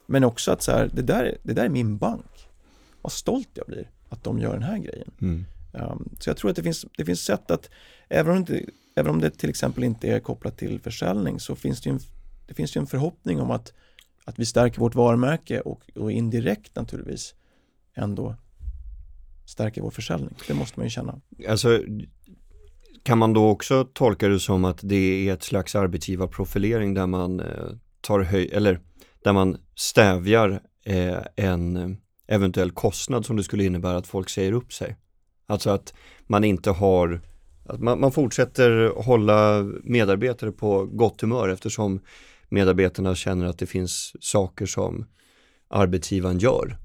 Men 0.06 0.24
också 0.24 0.52
att 0.52 0.62
så 0.62 0.72
här, 0.72 0.90
det 0.92 1.02
där, 1.02 1.36
det 1.42 1.52
där 1.52 1.64
är 1.64 1.68
min 1.68 1.98
bank. 1.98 2.48
Vad 3.02 3.12
stolt 3.12 3.48
jag 3.54 3.66
blir 3.66 3.90
att 4.08 4.24
de 4.24 4.38
gör 4.38 4.52
den 4.52 4.62
här 4.62 4.78
grejen. 4.78 5.10
Mm. 5.20 5.44
Um, 5.72 6.16
så 6.20 6.30
jag 6.30 6.36
tror 6.36 6.50
att 6.50 6.56
det 6.56 6.62
finns, 6.62 6.86
det 6.96 7.04
finns 7.04 7.20
sätt 7.20 7.50
att, 7.50 7.70
även 8.08 8.36
om, 8.36 8.44
det, 8.44 8.64
även 8.94 9.10
om 9.10 9.20
det 9.20 9.30
till 9.30 9.50
exempel 9.50 9.84
inte 9.84 10.08
är 10.08 10.20
kopplat 10.20 10.56
till 10.56 10.80
försäljning 10.80 11.40
så 11.40 11.56
finns 11.56 11.80
det 11.80 11.90
ju 11.90 11.94
en, 11.94 12.00
det 12.46 12.54
finns 12.54 12.76
ju 12.76 12.78
en 12.78 12.86
förhoppning 12.86 13.40
om 13.40 13.50
att, 13.50 13.72
att 14.24 14.38
vi 14.38 14.46
stärker 14.46 14.80
vårt 14.80 14.94
varumärke 14.94 15.60
och, 15.60 15.90
och 15.94 16.12
indirekt 16.12 16.76
naturligtvis 16.76 17.34
ändå 17.94 18.36
stärker 19.44 19.82
vår 19.82 19.90
försäljning. 19.90 20.34
Det 20.48 20.54
måste 20.54 20.80
man 20.80 20.86
ju 20.86 20.90
känna. 20.90 21.20
Alltså, 21.48 21.80
kan 23.02 23.18
man 23.18 23.32
då 23.32 23.48
också 23.48 23.84
tolka 23.84 24.28
det 24.28 24.40
som 24.40 24.64
att 24.64 24.78
det 24.82 25.28
är 25.28 25.32
ett 25.32 25.42
slags 25.42 25.74
arbetsgivarprofilering 25.74 26.94
där 26.94 27.06
man 27.06 27.40
eh, 27.40 27.46
tar 28.00 28.20
höj 28.20 28.50
eller 28.52 28.80
där 29.24 29.32
man 29.32 29.56
stävjar 29.74 30.60
eh, 30.84 31.18
en 31.36 31.96
eventuell 32.26 32.70
kostnad 32.70 33.26
som 33.26 33.36
det 33.36 33.42
skulle 33.42 33.64
innebära 33.64 33.96
att 33.96 34.06
folk 34.06 34.28
säger 34.28 34.52
upp 34.52 34.72
sig. 34.72 34.96
Alltså 35.46 35.70
att 35.70 35.94
man 36.26 36.44
inte 36.44 36.70
har, 36.70 37.20
att 37.64 37.80
man, 37.80 38.00
man 38.00 38.12
fortsätter 38.12 38.92
hålla 39.02 39.62
medarbetare 39.84 40.52
på 40.52 40.86
gott 40.86 41.20
humör 41.20 41.48
eftersom 41.48 42.00
medarbetarna 42.48 43.14
känner 43.14 43.46
att 43.46 43.58
det 43.58 43.66
finns 43.66 44.12
saker 44.20 44.66
som 44.66 45.06
arbetsgivaren 45.68 46.38
gör 46.38 46.78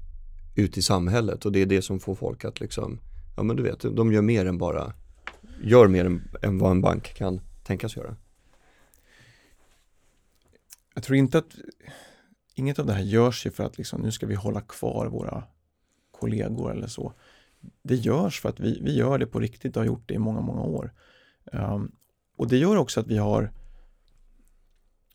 ut 0.58 0.78
i 0.78 0.82
samhället 0.82 1.44
och 1.44 1.52
det 1.52 1.62
är 1.62 1.66
det 1.66 1.82
som 1.82 2.00
får 2.00 2.14
folk 2.14 2.44
att 2.44 2.60
liksom, 2.60 3.00
ja 3.36 3.42
men 3.42 3.56
du 3.56 3.62
vet, 3.62 3.80
de 3.80 4.12
gör 4.12 4.22
mer 4.22 4.46
än 4.46 4.58
bara, 4.58 4.92
gör 5.62 5.88
mer 5.88 6.04
än, 6.04 6.28
än 6.42 6.58
vad 6.58 6.70
en 6.70 6.80
bank 6.80 7.14
kan 7.14 7.40
tänkas 7.62 7.96
göra. 7.96 8.16
Jag 10.94 11.04
tror 11.04 11.16
inte 11.16 11.38
att 11.38 11.54
inget 12.54 12.78
av 12.78 12.86
det 12.86 12.92
här 12.92 13.02
görs 13.02 13.46
ju 13.46 13.50
för 13.50 13.64
att 13.64 13.78
liksom, 13.78 14.00
nu 14.00 14.12
ska 14.12 14.26
vi 14.26 14.34
hålla 14.34 14.60
kvar 14.60 15.06
våra 15.06 15.44
kollegor 16.10 16.72
eller 16.72 16.86
så. 16.86 17.12
Det 17.82 17.94
görs 17.94 18.40
för 18.40 18.48
att 18.48 18.60
vi, 18.60 18.80
vi 18.82 18.96
gör 18.96 19.18
det 19.18 19.26
på 19.26 19.40
riktigt 19.40 19.76
och 19.76 19.82
har 19.82 19.86
gjort 19.86 20.08
det 20.08 20.14
i 20.14 20.18
många, 20.18 20.40
många 20.40 20.62
år. 20.62 20.92
Um, 21.52 21.92
och 22.36 22.48
det 22.48 22.56
gör 22.56 22.76
också 22.76 23.00
att 23.00 23.06
vi 23.06 23.16
har 23.18 23.52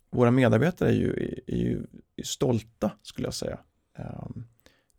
våra 0.09 0.31
medarbetare 0.31 0.89
är 0.89 0.93
ju, 0.93 1.41
är 1.47 1.57
ju 1.57 1.85
stolta 2.23 2.91
skulle 3.01 3.27
jag 3.27 3.33
säga. 3.33 3.59
Um, 3.97 4.45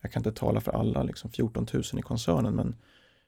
jag 0.04 0.12
kan 0.12 0.20
inte 0.20 0.32
tala 0.32 0.60
för 0.60 0.72
alla 0.72 1.02
liksom 1.02 1.30
14 1.30 1.66
000 1.72 1.82
i 1.98 2.02
koncernen 2.02 2.54
men 2.54 2.76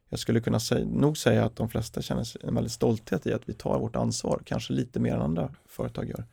jag 0.08 0.18
skulle 0.18 0.40
kunna 0.40 0.60
säga, 0.60 0.86
nog 0.86 1.18
säga 1.18 1.44
att 1.44 1.56
de 1.56 1.68
flesta 1.68 2.02
känner 2.02 2.46
en 2.46 2.54
väldigt 2.54 2.72
stolthet 2.72 3.26
i 3.26 3.32
att 3.32 3.48
vi 3.48 3.52
tar 3.52 3.78
vårt 3.78 3.96
ansvar, 3.96 4.42
kanske 4.44 4.72
lite 4.72 5.00
mer 5.00 5.14
än 5.14 5.22
andra 5.22 5.54
företag 5.66 6.08
gör. 6.08 6.24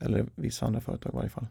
Eller 0.00 0.26
vissa 0.34 0.66
andra 0.66 0.80
företag 0.80 1.12
i 1.12 1.16
varje 1.16 1.28
fall. 1.28 1.46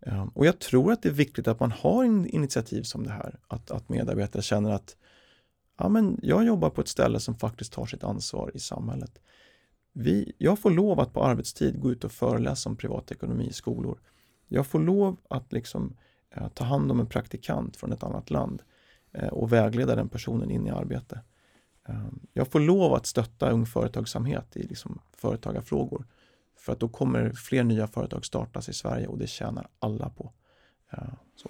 Ehm, 0.00 0.28
och 0.28 0.46
jag 0.46 0.58
tror 0.58 0.92
att 0.92 1.02
det 1.02 1.08
är 1.08 1.12
viktigt 1.12 1.48
att 1.48 1.60
man 1.60 1.72
har 1.72 2.04
en 2.04 2.26
initiativ 2.26 2.82
som 2.82 3.04
det 3.04 3.12
här, 3.12 3.38
att, 3.48 3.70
att 3.70 3.88
medarbetare 3.88 4.42
känner 4.42 4.70
att 4.70 4.96
ja, 5.78 5.88
men 5.88 6.18
jag 6.22 6.44
jobbar 6.44 6.70
på 6.70 6.80
ett 6.80 6.88
ställe 6.88 7.20
som 7.20 7.34
faktiskt 7.34 7.72
tar 7.72 7.86
sitt 7.86 8.04
ansvar 8.04 8.50
i 8.54 8.58
samhället. 8.58 9.18
Vi, 9.92 10.32
jag 10.38 10.58
får 10.58 10.70
lov 10.70 11.00
att 11.00 11.12
på 11.12 11.24
arbetstid 11.24 11.80
gå 11.80 11.92
ut 11.92 12.04
och 12.04 12.12
föreläsa 12.12 12.68
om 12.68 12.76
privatekonomi 12.76 13.46
i 13.46 13.52
skolor. 13.52 14.00
Jag 14.48 14.66
får 14.66 14.80
lov 14.80 15.16
att 15.28 15.52
liksom 15.52 15.96
Eh, 15.96 16.11
ta 16.54 16.64
hand 16.64 16.90
om 16.90 17.00
en 17.00 17.06
praktikant 17.06 17.76
från 17.76 17.92
ett 17.92 18.02
annat 18.02 18.30
land 18.30 18.62
eh, 19.12 19.28
och 19.28 19.52
vägleda 19.52 19.96
den 19.96 20.08
personen 20.08 20.50
in 20.50 20.66
i 20.66 20.70
arbete. 20.70 21.20
Eh, 21.88 22.06
jag 22.32 22.48
får 22.48 22.60
lov 22.60 22.94
att 22.94 23.06
stötta 23.06 23.50
ung 23.50 23.66
företagsamhet 23.66 24.56
i 24.56 24.62
liksom 24.62 25.00
företagarfrågor 25.16 26.06
för 26.58 26.72
att 26.72 26.80
då 26.80 26.88
kommer 26.88 27.30
fler 27.30 27.64
nya 27.64 27.86
företag 27.86 28.24
startas 28.24 28.68
i 28.68 28.72
Sverige 28.72 29.06
och 29.06 29.18
det 29.18 29.26
tjänar 29.26 29.68
alla 29.78 30.08
på. 30.08 30.32
Så. 31.36 31.48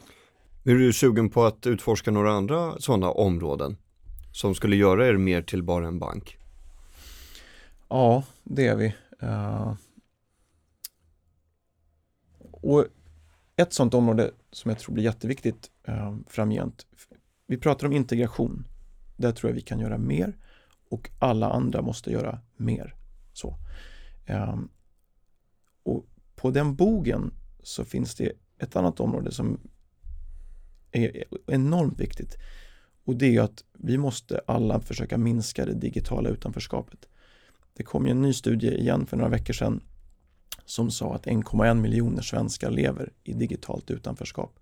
Är 0.64 0.74
du 0.74 0.92
sugen 0.92 1.30
på 1.30 1.44
att 1.44 1.66
utforska 1.66 2.10
några 2.10 2.32
andra 2.32 2.80
sådana 2.80 3.10
områden 3.10 3.76
som 4.32 4.54
skulle 4.54 4.76
göra 4.76 5.08
er 5.08 5.16
mer 5.16 5.42
till 5.42 5.62
bara 5.62 5.86
en 5.86 5.98
bank? 5.98 6.38
Ja, 7.88 8.24
det 8.42 8.66
är 8.66 8.76
vi. 8.76 8.94
Och 12.50 12.86
ett 13.56 13.72
sådant 13.72 13.94
område 13.94 14.30
som 14.50 14.68
jag 14.68 14.78
tror 14.78 14.94
blir 14.94 15.04
jätteviktigt 15.04 15.70
eh, 15.84 16.16
framgent. 16.26 16.86
Vi 17.46 17.58
pratar 17.58 17.86
om 17.86 17.92
integration. 17.92 18.66
Där 19.16 19.32
tror 19.32 19.50
jag 19.50 19.54
vi 19.54 19.60
kan 19.60 19.78
göra 19.78 19.98
mer 19.98 20.36
och 20.90 21.10
alla 21.18 21.50
andra 21.50 21.82
måste 21.82 22.10
göra 22.10 22.40
mer. 22.56 22.94
Så. 23.32 23.56
Eh, 24.26 24.58
och 25.82 26.06
på 26.34 26.50
den 26.50 26.74
bogen 26.74 27.34
så 27.62 27.84
finns 27.84 28.14
det 28.14 28.32
ett 28.58 28.76
annat 28.76 29.00
område 29.00 29.32
som 29.32 29.60
är 30.90 31.24
enormt 31.46 32.00
viktigt 32.00 32.36
och 33.04 33.16
det 33.16 33.36
är 33.36 33.42
att 33.42 33.64
vi 33.72 33.98
måste 33.98 34.40
alla 34.46 34.80
försöka 34.80 35.18
minska 35.18 35.66
det 35.66 35.74
digitala 35.74 36.28
utanförskapet. 36.28 37.08
Det 37.74 37.82
kom 37.82 38.06
ju 38.06 38.10
en 38.10 38.22
ny 38.22 38.32
studie 38.32 38.74
igen 38.74 39.06
för 39.06 39.16
några 39.16 39.30
veckor 39.30 39.54
sedan 39.54 39.82
som 40.64 40.90
sa 40.90 41.14
att 41.14 41.26
1,1 41.26 41.74
miljoner 41.74 42.22
svenskar 42.22 42.70
lever 42.70 43.12
i 43.24 43.32
digitalt 43.32 43.90
utanförskap. 43.90 44.58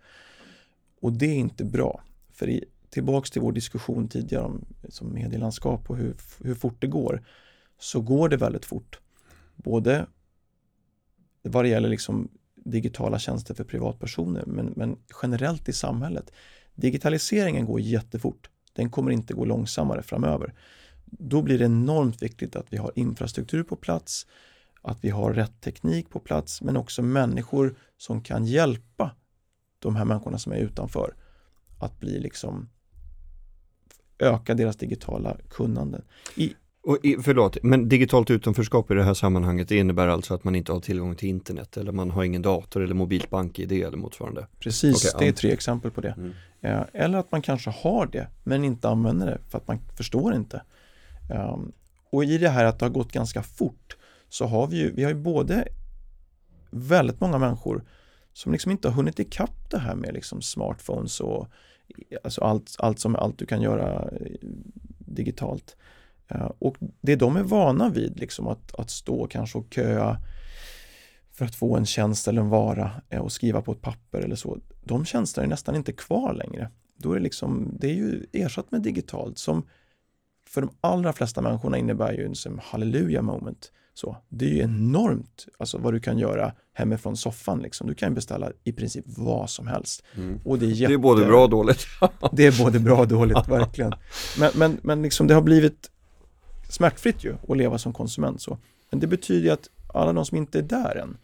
Och 1.01 1.13
det 1.13 1.27
är 1.27 1.37
inte 1.37 1.65
bra. 1.65 2.03
För 2.33 2.49
i, 2.49 2.65
tillbaks 2.91 3.31
till 3.31 3.43
vår 3.43 3.53
diskussion 3.53 4.09
tidigare 4.09 4.45
om 4.45 4.65
som 4.89 5.15
medielandskap 5.15 5.91
och 5.91 5.97
hur, 5.97 6.17
hur 6.45 6.55
fort 6.55 6.77
det 6.79 6.87
går, 6.87 7.23
så 7.79 8.01
går 8.01 8.29
det 8.29 8.37
väldigt 8.37 8.65
fort. 8.65 9.01
Både 9.57 10.07
vad 11.43 11.65
det 11.65 11.69
gäller 11.69 11.89
liksom 11.89 12.29
digitala 12.55 13.19
tjänster 13.19 13.55
för 13.55 13.65
privatpersoner, 13.65 14.45
men, 14.47 14.73
men 14.77 14.97
generellt 15.23 15.69
i 15.69 15.73
samhället. 15.73 16.33
Digitaliseringen 16.75 17.67
går 17.67 17.81
jättefort. 17.81 18.51
Den 18.73 18.91
kommer 18.91 19.11
inte 19.11 19.35
gå 19.35 19.45
långsammare 19.45 20.03
framöver. 20.03 20.55
Då 21.05 21.43
blir 21.43 21.59
det 21.59 21.65
enormt 21.65 22.23
viktigt 22.23 22.57
att 22.57 22.73
vi 22.73 22.77
har 22.77 22.93
infrastruktur 22.95 23.63
på 23.63 23.77
plats, 23.77 24.27
att 24.83 25.05
vi 25.05 25.11
har 25.11 25.33
rätt 25.33 25.61
teknik 25.61 26.11
på 26.11 26.21
plats 26.21 26.63
men 26.63 26.77
också 26.77 27.03
människor 27.03 27.75
som 27.97 28.23
kan 28.23 28.45
hjälpa 28.45 29.11
de 29.79 29.97
här 29.97 30.05
människorna 30.05 30.39
som 30.39 30.53
är 30.53 30.57
utanför 30.57 31.15
att 31.79 32.01
bli 32.01 32.21
liksom 32.21 32.69
öka 34.19 34.55
deras 34.55 34.77
digitala 34.77 35.37
kunnande. 35.49 36.03
I, 36.37 36.55
och 36.83 36.99
i, 37.03 37.17
förlåt, 37.23 37.63
men 37.63 37.89
digitalt 37.89 38.31
utanförskap 38.31 38.91
i 38.91 38.95
det 38.95 39.03
här 39.05 39.15
sammanhanget 39.15 39.69
det 39.69 39.77
innebär 39.77 40.09
alltså 40.09 40.35
att 40.35 40.45
man 40.45 40.55
inte 40.55 40.73
har 40.73 40.81
tillgång 40.81 41.15
till 41.15 41.29
internet 41.29 41.77
eller 41.77 41.93
man 41.93 42.11
har 42.11 42.25
ingen 42.25 42.43
dator 42.43 42.83
eller 42.83 42.95
mobilt 42.95 43.31
bank-id 43.31 43.73
eller 43.73 43.97
motsvarande? 43.97 44.47
Precis, 44.59 45.15
okay, 45.15 45.27
det 45.27 45.29
är 45.29 45.33
tre 45.33 45.53
exempel 45.53 45.91
på 45.91 46.01
det. 46.01 46.15
Mm. 46.17 46.33
Eh, 46.61 46.83
eller 46.93 47.19
att 47.19 47.33
man 47.33 47.43
kanske 47.43 47.71
har 47.71 48.07
det 48.07 48.29
men 48.45 48.65
inte 48.65 48.89
använder 48.89 49.27
det 49.27 49.39
för 49.49 49.59
att 49.59 49.69
man 49.69 49.79
förstår 49.97 50.35
inte. 50.35 50.63
Um, 51.35 51.73
och 52.11 52.25
i 52.25 52.39
det 52.39 52.49
här 52.49 52.65
att 52.65 52.79
det 52.79 52.85
har 52.85 52.91
gått 52.91 53.13
ganska 53.13 53.43
fort 53.43 53.97
så 54.31 54.47
har 54.47 54.67
vi 54.67 54.77
ju, 54.77 54.93
vi 54.95 55.03
har 55.03 55.11
ju 55.11 55.17
både 55.17 55.69
väldigt 56.71 57.21
många 57.21 57.39
människor 57.39 57.85
som 58.33 58.53
liksom 58.53 58.73
inte 58.73 58.89
har 58.89 58.95
hunnit 58.95 59.19
ikapp 59.19 59.71
det 59.71 59.79
här 59.79 59.95
med 59.95 60.15
liksom 60.15 60.43
smartphones 60.43 61.21
och 61.21 61.49
alltså 62.25 62.41
allt, 62.41 62.77
allt 62.79 62.99
som 62.99 63.17
allt 63.17 63.39
du 63.39 63.47
kan 63.47 63.63
göra 63.63 64.09
eh, 64.21 64.49
digitalt. 64.99 65.77
Eh, 66.29 66.51
och 66.59 66.77
det 67.01 67.17
de 67.17 67.37
är 67.37 67.43
vana 67.43 67.91
vid, 67.91 68.21
liksom 68.21 68.47
att, 68.47 68.75
att 68.75 68.91
stå 68.91 69.27
kanske 69.27 69.59
och 69.59 69.75
köa 69.75 70.17
för 71.33 71.45
att 71.45 71.55
få 71.55 71.77
en 71.77 71.87
tjänst 71.87 72.29
eller 72.29 72.43
en 72.43 72.49
vara 72.49 72.91
eh, 73.09 73.21
och 73.21 73.33
skriva 73.33 73.63
på 73.63 73.73
ett 73.73 73.81
papper 73.81 74.21
eller 74.21 74.37
så, 74.37 74.59
de 74.85 75.05
tjänsterna 75.05 75.45
är 75.45 75.49
nästan 75.49 75.77
inte 75.77 75.93
kvar 75.93 76.35
längre. 76.35 76.71
Då 76.97 77.13
är 77.13 77.17
det 77.17 77.23
liksom, 77.23 77.77
det 77.81 77.91
är 77.91 77.95
ju 77.95 78.27
ersatt 78.33 78.71
med 78.71 78.83
digitalt 78.83 79.39
som 79.39 79.67
för 80.47 80.61
de 80.61 80.71
allra 80.81 81.13
flesta 81.13 81.43
människorna 81.43 81.79
innebär 81.79 82.13
ju 82.13 82.25
en 82.47 82.61
halleluja 82.63 83.23
moment. 83.23 83.73
Så, 83.95 84.17
det 84.29 84.45
är 84.45 84.49
ju 84.49 84.61
enormt 84.61 85.47
alltså, 85.59 85.79
vad 85.79 85.95
du 85.95 86.01
kan 86.01 86.19
göra 86.19 86.53
hemifrån 86.73 87.17
soffan. 87.17 87.63
Liksom. 87.63 87.87
Du 87.87 87.95
kan 87.95 88.15
beställa 88.15 88.53
i 88.65 88.73
princip 88.73 89.05
vad 89.07 89.51
som 89.51 89.67
helst. 89.67 90.05
Mm. 90.17 90.41
Och 90.45 90.59
det, 90.59 90.67
är 90.67 90.71
jätte... 90.71 90.93
det 90.93 90.95
är 90.95 90.99
både 90.99 91.25
bra 91.25 91.43
och 91.43 91.51
dåligt. 91.51 91.87
det 92.33 92.47
är 92.47 92.65
både 92.65 92.81
bra 92.81 93.01
och 93.01 93.09
dåligt, 93.09 93.49
verkligen. 93.49 93.93
Men, 94.39 94.51
men, 94.55 94.81
men 94.83 95.03
liksom, 95.03 95.27
det 95.27 95.35
har 95.35 95.43
blivit 95.43 95.91
smärtfritt 96.69 97.25
ju 97.25 97.35
att 97.49 97.57
leva 97.57 97.79
som 97.79 97.93
konsument 97.93 98.43
så. 98.43 98.59
Men 98.91 99.01
det 99.01 99.07
betyder 99.07 99.43
ju 99.43 99.51
att 99.51 99.71
alla 99.95 100.13
de 100.13 100.27
som 100.27 100.39
inte 100.39 100.59
är 100.59 100.63
där 100.63 100.97
än, 100.97 101.17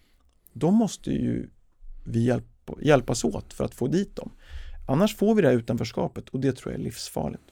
de 0.53 0.75
måste 0.75 1.11
ju 1.11 1.49
vi 2.05 2.25
hjälp, 2.25 2.71
hjälpas 2.83 3.25
åt 3.25 3.53
för 3.53 3.65
att 3.65 3.75
få 3.75 3.87
dit 3.87 4.17
dem. 4.17 4.31
Annars 4.87 5.17
får 5.17 5.35
vi 5.35 5.43
det 5.43 5.49
här 5.49 5.55
utanförskapet 5.55 6.29
och 6.29 6.41
det 6.41 6.53
tror 6.53 6.73
jag 6.73 6.81
är 6.81 6.85
livsfarligt. 6.85 7.43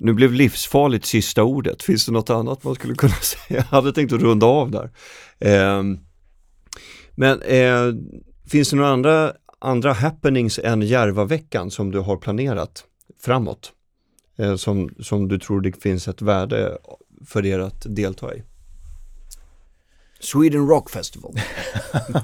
Nu 0.00 0.12
blev 0.12 0.32
livsfarligt 0.32 1.06
sista 1.06 1.42
ordet. 1.42 1.82
Finns 1.82 2.06
det 2.06 2.12
något 2.12 2.30
annat 2.30 2.64
man 2.64 2.74
skulle 2.74 2.94
kunna 2.94 3.12
säga? 3.20 3.64
Jag 3.70 3.76
hade 3.76 3.92
tänkt 3.92 4.12
att 4.12 4.20
runda 4.20 4.46
av 4.46 4.70
där. 4.70 4.90
Eh, 5.38 5.82
men 7.14 7.42
eh, 7.42 7.94
finns 8.50 8.70
det 8.70 8.76
några 8.76 8.90
andra, 8.90 9.32
andra 9.58 9.92
happenings 9.92 10.58
än 10.58 10.82
Järvaveckan 10.82 11.70
som 11.70 11.90
du 11.90 11.98
har 11.98 12.16
planerat 12.16 12.84
framåt? 13.20 13.72
Eh, 14.38 14.56
som, 14.56 14.94
som 15.00 15.28
du 15.28 15.38
tror 15.38 15.60
det 15.60 15.82
finns 15.82 16.08
ett 16.08 16.22
värde 16.22 16.78
för 17.26 17.46
er 17.46 17.58
att 17.58 17.86
delta 17.88 18.34
i? 18.34 18.42
Sweden 20.20 20.68
Rock 20.68 20.90
Festival. 20.90 21.34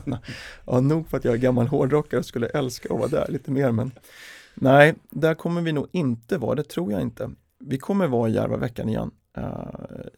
ja, 0.66 0.80
nog 0.80 1.08
för 1.08 1.16
att 1.16 1.24
jag 1.24 1.34
är 1.34 1.38
gammal 1.38 1.66
hårdrockare 1.66 2.20
och 2.20 2.26
skulle 2.26 2.46
älska 2.46 2.94
att 2.94 2.98
vara 2.98 3.08
där 3.08 3.26
lite 3.28 3.50
mer 3.50 3.72
men 3.72 3.90
Nej, 4.58 4.94
där 5.10 5.34
kommer 5.34 5.62
vi 5.62 5.72
nog 5.72 5.86
inte 5.92 6.38
vara, 6.38 6.54
det 6.54 6.62
tror 6.62 6.92
jag 6.92 7.02
inte. 7.02 7.30
Vi 7.58 7.78
kommer 7.78 8.06
vara 8.06 8.28
i 8.28 8.32
Järvaveckan 8.32 8.88
igen. 8.88 9.10
Uh, 9.38 9.70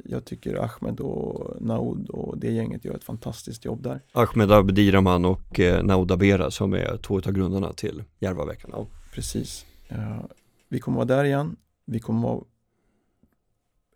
jag 0.05 0.25
tycker 0.25 0.57
Ahmed 0.57 1.01
och 1.01 1.63
Naud 1.63 2.09
och 2.09 2.39
det 2.39 2.51
gänget 2.51 2.85
gör 2.85 2.95
ett 2.95 3.05
fantastiskt 3.05 3.65
jobb 3.65 3.83
där. 3.83 4.01
Ahmed 4.13 4.53
Abdiraman 4.53 5.25
och 5.25 5.61
eh, 5.61 5.85
Naud 5.85 6.13
Abera 6.13 6.51
som 6.51 6.73
är 6.73 6.97
två 6.97 7.17
av 7.17 7.33
grundarna 7.33 7.73
till 7.73 8.05
Järvaveckan. 8.19 8.71
Ja. 8.75 8.87
Precis. 9.15 9.67
Uh, 9.93 10.25
vi 10.69 10.79
kommer 10.79 10.97
vara 10.97 11.07
där 11.07 11.25
igen. 11.25 11.57
Vi 11.85 12.01
kommer 12.01 12.23
vara 12.29 12.45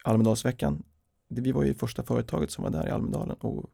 Almedalsveckan. 0.04 0.82
Vi 1.28 1.52
var 1.52 1.62
ju 1.62 1.74
första 1.74 2.02
företaget 2.02 2.50
som 2.50 2.64
var 2.64 2.70
där 2.70 2.88
i 2.88 2.90
Almedalen 2.90 3.36
och 3.40 3.70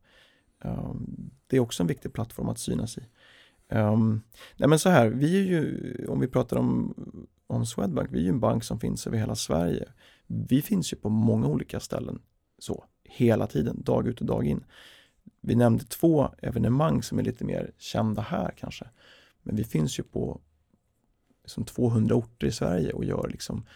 um, 0.65 1.31
det 1.47 1.57
är 1.57 1.61
också 1.61 1.83
en 1.83 1.87
viktig 1.87 2.13
plattform 2.13 2.49
att 2.49 2.59
synas 2.59 2.99
i. 2.99 3.03
Um, 3.69 4.23
nej 4.57 4.69
men 4.69 4.79
så 4.79 4.89
här, 4.89 5.09
vi 5.09 5.39
är 5.39 5.45
ju, 5.45 6.07
om 6.09 6.21
vi 6.21 6.29
pratar 6.29 6.57
om, 6.57 6.95
om 7.47 7.67
Swedbank, 7.67 8.09
vi 8.13 8.19
är 8.19 8.23
ju 8.23 8.29
en 8.29 8.41
bank 8.41 8.65
som 8.65 8.81
finns 8.81 9.07
över 9.07 9.19
hela 9.19 9.35
Sverige. 9.35 9.89
Vi 10.27 10.63
finns 10.63 10.93
ju 10.93 10.97
på 10.97 11.09
många 11.09 11.47
olika 11.47 11.81
ställen 11.81 12.23
så, 12.59 12.85
hela 13.05 13.47
tiden, 13.47 13.83
dag 13.83 14.09
ut 14.09 14.21
och 14.21 14.27
dag 14.27 14.47
in. 14.47 14.65
Vi 15.41 15.55
nämnde 15.55 15.85
två 15.85 16.29
evenemang 16.43 17.03
som 17.03 17.19
är 17.19 17.23
lite 17.23 17.45
mer 17.45 17.73
kända 17.79 18.23
här 18.23 18.55
kanske. 18.57 18.89
Men 19.43 19.57
vi 19.57 19.65
finns 19.65 19.99
ju 19.99 20.03
på 20.03 20.41
liksom 21.43 21.65
200 21.65 22.15
orter 22.15 22.47
i 22.47 22.53
Sverige 22.53 22.93
och 22.93 23.05
gör 23.05 23.29
liksom 23.29 23.67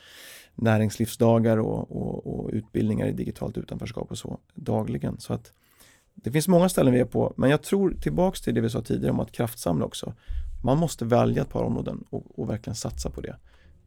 näringslivsdagar 0.54 1.58
och, 1.58 1.90
och, 1.90 2.26
och 2.26 2.50
utbildningar 2.52 3.06
i 3.06 3.12
digitalt 3.12 3.58
utanförskap 3.58 4.10
och 4.10 4.18
så 4.18 4.38
dagligen. 4.54 5.20
Så 5.20 5.32
att 5.32 5.52
det 6.14 6.30
finns 6.30 6.48
många 6.48 6.68
ställen 6.68 6.92
vi 6.92 7.00
är 7.00 7.04
på, 7.04 7.34
men 7.36 7.50
jag 7.50 7.62
tror 7.62 7.94
tillbaks 8.00 8.40
till 8.40 8.54
det 8.54 8.60
vi 8.60 8.70
sa 8.70 8.82
tidigare 8.82 9.12
om 9.12 9.20
att 9.20 9.32
kraftsamla 9.32 9.84
också. 9.84 10.14
Man 10.64 10.78
måste 10.78 11.04
välja 11.04 11.42
ett 11.42 11.48
par 11.48 11.62
områden 11.62 12.04
och, 12.10 12.38
och 12.38 12.50
verkligen 12.50 12.74
satsa 12.74 13.10
på 13.10 13.20
det. 13.20 13.36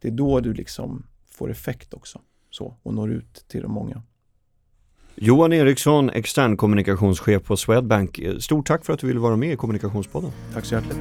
Det 0.00 0.08
är 0.08 0.12
då 0.12 0.40
du 0.40 0.54
liksom 0.54 1.06
får 1.26 1.50
effekt 1.50 1.94
också 1.94 2.20
så, 2.50 2.76
och 2.82 2.94
når 2.94 3.10
ut 3.10 3.44
till 3.48 3.62
de 3.62 3.72
många. 3.72 4.02
Johan 5.14 5.52
Eriksson, 5.52 6.10
extern 6.10 6.56
kommunikationschef 6.56 7.44
på 7.44 7.56
Swedbank. 7.56 8.20
Stort 8.40 8.66
tack 8.66 8.84
för 8.84 8.92
att 8.92 9.00
du 9.00 9.06
ville 9.06 9.20
vara 9.20 9.36
med 9.36 9.52
i 9.52 9.56
Kommunikationspodden. 9.56 10.30
Tack 10.54 10.64
så 10.64 10.74
hjärtligt. 10.74 11.00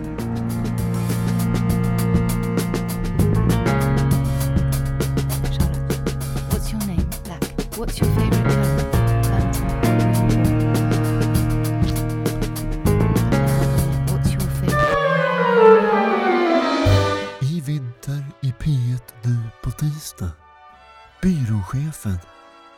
Chefen 21.76 22.18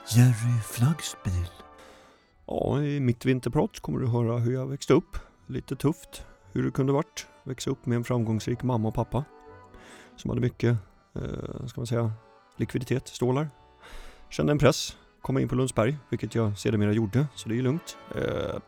Jerry 0.07 0.61
Flagspil. 0.63 1.49
Ja, 2.47 2.81
i 2.81 2.99
mitt 2.99 3.25
vinterprat 3.25 3.79
kommer 3.79 3.99
du 3.99 4.07
höra 4.07 4.37
hur 4.37 4.53
jag 4.53 4.67
växte 4.67 4.93
upp. 4.93 5.17
Lite 5.47 5.75
tufft 5.75 6.25
hur 6.51 6.63
det 6.63 6.71
kunde 6.71 6.93
varit. 6.93 7.27
Växa 7.43 7.69
upp 7.69 7.85
med 7.85 7.95
en 7.95 8.03
framgångsrik 8.03 8.63
mamma 8.63 8.87
och 8.87 8.93
pappa. 8.93 9.25
Som 10.15 10.29
hade 10.29 10.41
mycket, 10.41 10.77
eh, 11.15 11.65
ska 11.67 11.81
man 11.81 11.87
säga, 11.87 12.11
likviditet, 12.57 13.07
stålar. 13.07 13.49
Kände 14.29 14.51
en 14.51 14.59
press, 14.59 14.97
komma 15.21 15.41
in 15.41 15.47
på 15.47 15.55
Lundsberg, 15.55 15.97
vilket 16.09 16.35
jag 16.35 16.57
sedermera 16.57 16.91
gjorde, 16.91 17.27
så 17.35 17.49
det 17.49 17.55
är 17.55 17.57
ju 17.57 17.61
lugnt. 17.61 17.97
Eh, 18.15 18.59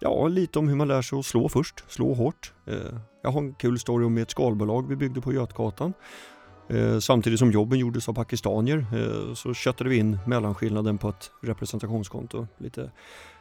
ja, 0.00 0.28
lite 0.28 0.58
om 0.58 0.68
hur 0.68 0.76
man 0.76 0.88
lär 0.88 1.02
sig 1.02 1.18
att 1.18 1.26
slå 1.26 1.48
först, 1.48 1.84
slå 1.88 2.14
hårt. 2.14 2.52
Eh, 2.66 2.98
jag 3.22 3.30
har 3.30 3.40
en 3.40 3.54
kul 3.54 3.78
story 3.78 4.04
om 4.04 4.18
ett 4.18 4.30
skalbolag 4.30 4.88
vi 4.88 4.96
byggde 4.96 5.20
på 5.20 5.32
Götgatan 5.32 5.92
Eh, 6.68 6.98
samtidigt 6.98 7.38
som 7.38 7.50
jobben 7.50 7.78
gjordes 7.78 8.08
av 8.08 8.12
pakistanier 8.12 8.86
eh, 8.92 9.34
så 9.34 9.54
köttade 9.54 9.90
vi 9.90 9.96
in 9.96 10.18
mellanskillnaden 10.26 10.98
på 10.98 11.08
ett 11.08 11.30
representationskonto. 11.42 12.46
Lite 12.58 12.90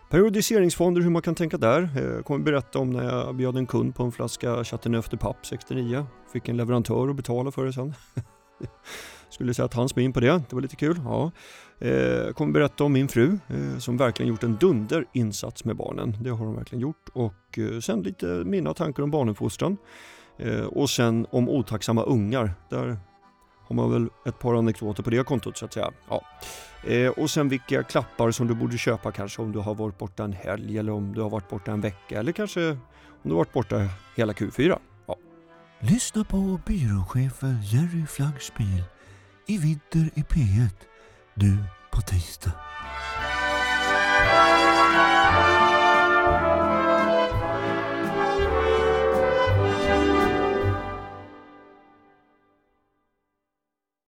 periodiseringsfonder, 0.09 1.01
hur 1.01 1.09
man 1.09 1.21
kan 1.21 1.35
tänka 1.35 1.57
där. 1.57 1.89
Jag 2.15 2.25
kommer 2.25 2.45
berätta 2.45 2.79
om 2.79 2.89
när 2.89 3.03
jag 3.03 3.35
bjöd 3.35 3.57
en 3.57 3.67
kund 3.67 3.95
på 3.95 4.03
en 4.03 4.11
flaska 4.11 4.63
Chateauneuf 4.63 5.09
de 5.09 5.17
Pape 5.17 5.39
69. 5.41 6.05
Fick 6.33 6.49
en 6.49 6.57
leverantör 6.57 7.09
att 7.09 7.15
betala 7.15 7.51
för 7.51 7.65
det 7.65 7.73
sen. 7.73 7.93
Skulle 9.29 9.53
säga 9.53 9.65
att 9.65 9.73
han 9.73 9.89
smin 9.89 10.13
på 10.13 10.19
det, 10.19 10.43
det 10.49 10.53
var 10.53 10.61
lite 10.61 10.75
kul. 10.75 10.99
Ja. 11.05 11.31
Jag 11.79 12.35
kommer 12.35 12.53
berätta 12.53 12.83
om 12.83 12.93
min 12.93 13.07
fru 13.07 13.37
som 13.79 13.97
verkligen 13.97 14.29
gjort 14.29 14.43
en 14.43 14.55
dunder 14.55 15.05
insats 15.13 15.65
med 15.65 15.75
barnen. 15.75 16.17
Det 16.21 16.29
har 16.29 16.37
hon 16.37 16.55
verkligen 16.55 16.81
gjort. 16.81 17.09
Och 17.13 17.59
sen 17.81 18.01
lite 18.01 18.25
mina 18.25 18.73
tankar 18.73 19.03
om 19.03 19.11
barnuppfostran. 19.11 19.77
Och 20.67 20.89
sen 20.89 21.27
om 21.31 21.49
otacksamma 21.49 22.03
ungar. 22.03 22.53
Där 22.69 22.99
har 23.67 23.75
man 23.75 23.91
väl 23.91 24.09
ett 24.25 24.39
par 24.39 24.55
anekdoter 24.55 25.03
på 25.03 25.09
det 25.09 25.23
kontot 25.23 25.57
så 25.57 25.65
att 25.65 25.73
säga. 25.73 25.91
Ja. 26.09 26.21
Eh, 26.83 27.09
och 27.09 27.29
sen 27.29 27.49
vilka 27.49 27.83
klappar 27.83 28.31
som 28.31 28.47
du 28.47 28.55
borde 28.55 28.77
köpa 28.77 29.11
kanske 29.11 29.41
om 29.41 29.51
du 29.51 29.59
har 29.59 29.75
varit 29.75 29.97
borta 29.97 30.23
en 30.23 30.33
helg 30.33 30.77
eller 30.77 30.91
om 30.91 31.13
du 31.13 31.21
har 31.21 31.29
varit 31.29 31.49
borta 31.49 31.71
en 31.71 31.81
vecka 31.81 32.19
eller 32.19 32.31
kanske 32.31 32.69
om 32.69 32.77
du 33.23 33.29
har 33.29 33.37
varit 33.37 33.53
borta 33.53 33.89
hela 34.15 34.33
Q4. 34.33 34.79
Ja. 35.05 35.15
Lyssna 35.79 36.23
på 36.23 36.59
byråchefen 36.65 37.61
Jerry 37.63 38.05
Flaggspil 38.05 38.83
i 39.47 39.57
Vinter 39.57 40.09
i 40.15 40.21
P1 40.21 40.69
nu 41.33 41.57
på 41.91 42.01
tisdag. 42.01 42.51